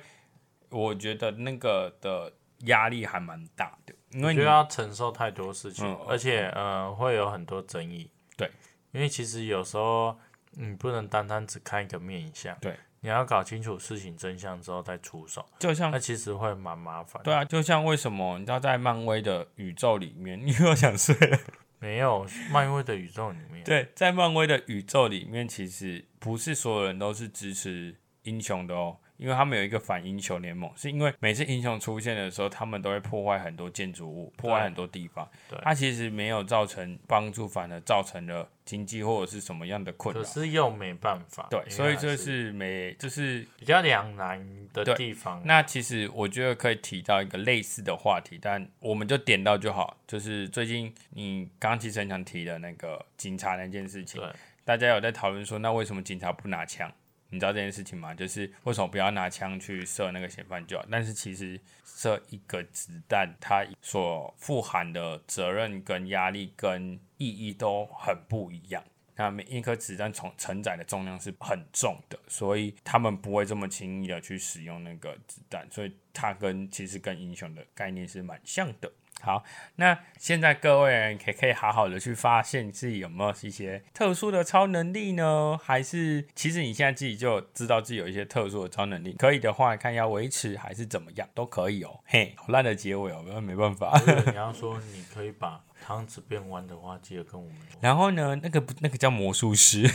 [0.70, 2.32] 我觉得那个的
[2.66, 8.08] 压力还蛮大的，因为你要承受太多事情，而且呃会有很多争议。
[8.36, 8.48] 对，
[8.92, 10.16] 因为其实有时候
[10.52, 17.20] 你不能单单只看一个面相，对，你要搞清楚事情真相之后再出手，就像那其实会蛮麻烦。
[17.24, 21.38] 对啊，就像为什么你知道在漫威的宇宙里面，你又想睡了。
[21.80, 28.98] 没有漫威的宇宙里面，对，在漫威的宇宙里面，其实不是所有人都是支持英雄的哦。
[29.18, 35.28] 因为他们有一个反英雄联盟，是因为每次英雄出现的时候，他们都会破坏很多建筑物，破坏很多地方。
[35.50, 40.22] 对，它其实没有造成帮助，反而造成了经济或者是什么样的困难。
[40.22, 41.48] 可是又没办法。
[41.50, 44.40] 对，所以这是没，就是比较两难
[44.72, 45.42] 的地方。
[45.44, 49.96] 那其实我觉得可以提到一个类似的话题，但我们就点到就好。
[50.06, 54.22] 就是最近你刚刚其实很想提的那个警察那件事情，
[54.64, 56.92] 大家有在讨论说，那为什么警察不拿枪？
[57.30, 58.14] 你知道这件事情吗？
[58.14, 60.84] 就是为什么不要拿枪去射那个嫌犯就好？
[60.90, 68.82] 但是其实射一个子弹，它所富含的责任跟压力跟意义都很不一样。
[69.16, 75.66] 那每一颗子弹从承载的重量是很重的，所以他们不会这么轻易的去使用那个子弹。
[75.72, 78.90] 所以它跟其实跟英雄的概念是蛮像的。
[79.20, 79.42] 好，
[79.76, 85.58] 那现在各位人也可以好好的去发现自己有没有一些特殊的超能力呢？
[85.62, 89.14] 还是其实你现在自己就知道自己有一些特殊的超能力？
[89.18, 92.00] 可以的话，看要维持还是怎么样都可以哦。
[92.06, 94.00] 嘿，烂的结尾哦，没办法。
[94.26, 97.56] 你要说你可以把汤匙变弯的话，记得跟我们。
[97.80, 99.86] 然后呢，那个那个叫魔术师，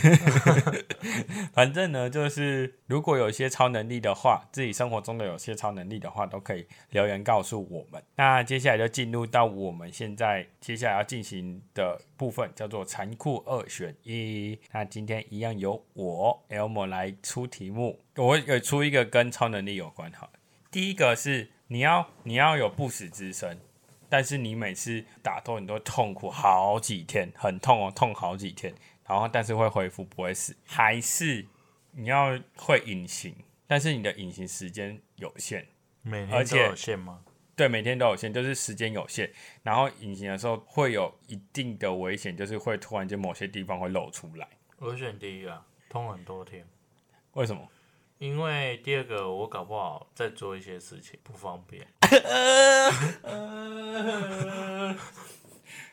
[1.52, 8.02] 反正呢，就是如果有一些超能力的话，自己生活中的有些超能力的话，都可以留言告诉我们。
[8.16, 14.58] 那接下来就进入到我们现在接下来要进行的部分，叫做残酷二选一。
[14.72, 20.10] 那今天一样由我 Elmo 来出题目，我有出一个跟超能力有关。
[20.12, 20.28] 哈，
[20.70, 23.58] 第一个是你要你要有不死之身。
[24.08, 28.74] 但是你每次打斗你都痛苦好几天，很痛哦，痛好几天，
[29.06, 31.46] 然后但是会恢复不会死，还是
[31.92, 33.34] 你要会隐形，
[33.66, 35.66] 但是你的隐形时间有限，
[36.02, 37.24] 每天都有限吗？
[37.56, 39.30] 对，每天都有限，就是时间有限，
[39.62, 44.48] 然后隐形的时候会有一定的危险，就是会突然间某些地方会露出来。
[44.78, 46.66] 我选第一个，痛很多天，
[47.34, 47.68] 为什么？
[48.18, 51.86] 因为第二个我搞不好在做一些事情不方便，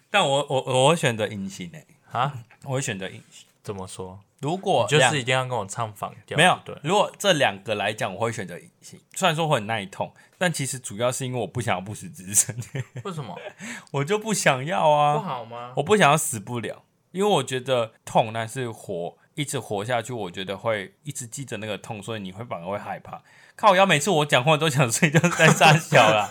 [0.09, 2.33] 但我我我会选择隐形诶，啊？
[2.63, 3.47] 我会选择隐形。
[3.63, 4.19] 怎么说？
[4.39, 6.35] 如果就是一定要跟我唱反调？
[6.35, 8.99] 没有，对，如果这两个来讲，我会选择隐形。
[9.13, 12.55] 虽然说会很耐痛，但其实主要是因为我不想要不死之身。
[13.05, 13.37] 为什么？
[13.93, 15.23] 我就不想要啊不啊！
[15.23, 15.73] 好吗？
[15.77, 23.21] 我不想要死不了，因为我觉得痛，那是活一直活下去，我觉得会一直记着那个痛，所以你会反而会害怕。
[23.55, 26.27] 靠腰，每次我讲话都想睡，就是在傻小啦。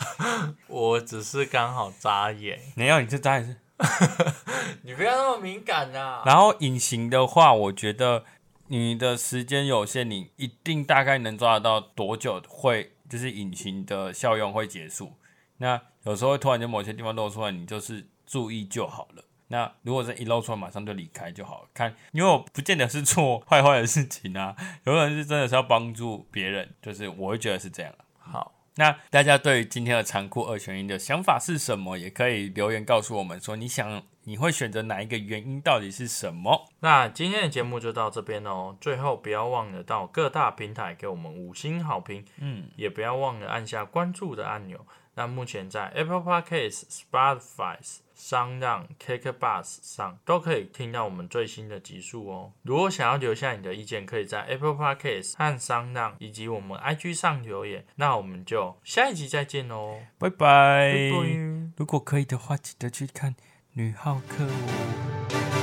[0.68, 3.56] 我只是刚好眨眼，没有，你这眨眼是。
[4.82, 6.22] 你不要那么敏感啊！
[6.26, 8.24] 然后隐形的话，我觉得
[8.68, 15.14] 你的时间有限，你一定大概能抓得到多久会就是隐形的效用会结束。
[15.56, 19.24] 那有时候突然间某些地方露出来，你就是注意就好了。
[19.52, 21.68] 那如果是一露出来马上就离开就好了。
[21.74, 24.54] 看，因为我不见得是做坏坏的事情啊，
[24.86, 31.98] 有可能是真的是要帮助别人，就是我会觉得是这样啊好，那大家对于今天的残酷二选一的想法是什么？
[31.98, 36.68] 也可以留言告诉我们说，你想你会选择哪一个原因，到底是什么？
[36.78, 38.76] 那今天的节目就到这边哦。
[38.80, 44.86] 最后不要忘了到各大平台给我们五星好评，嗯，也不要忘了按下关注的按钮。
[45.14, 47.76] 那目前在 Apple Podcasts、Spotify、
[48.14, 52.52] 商让 KKBus 上都可以听到我们最新的集数哦。
[52.62, 57.84] 如果想要留下你的意见，可以在 Apple Podcasts 和商让以及我们 IG 上留言。
[57.96, 60.92] 那我们就下一集再见喽，拜拜。
[60.92, 61.72] 拜拜。
[61.76, 63.34] 如果可以的话，记得去看
[63.72, 65.59] 女浩克哦。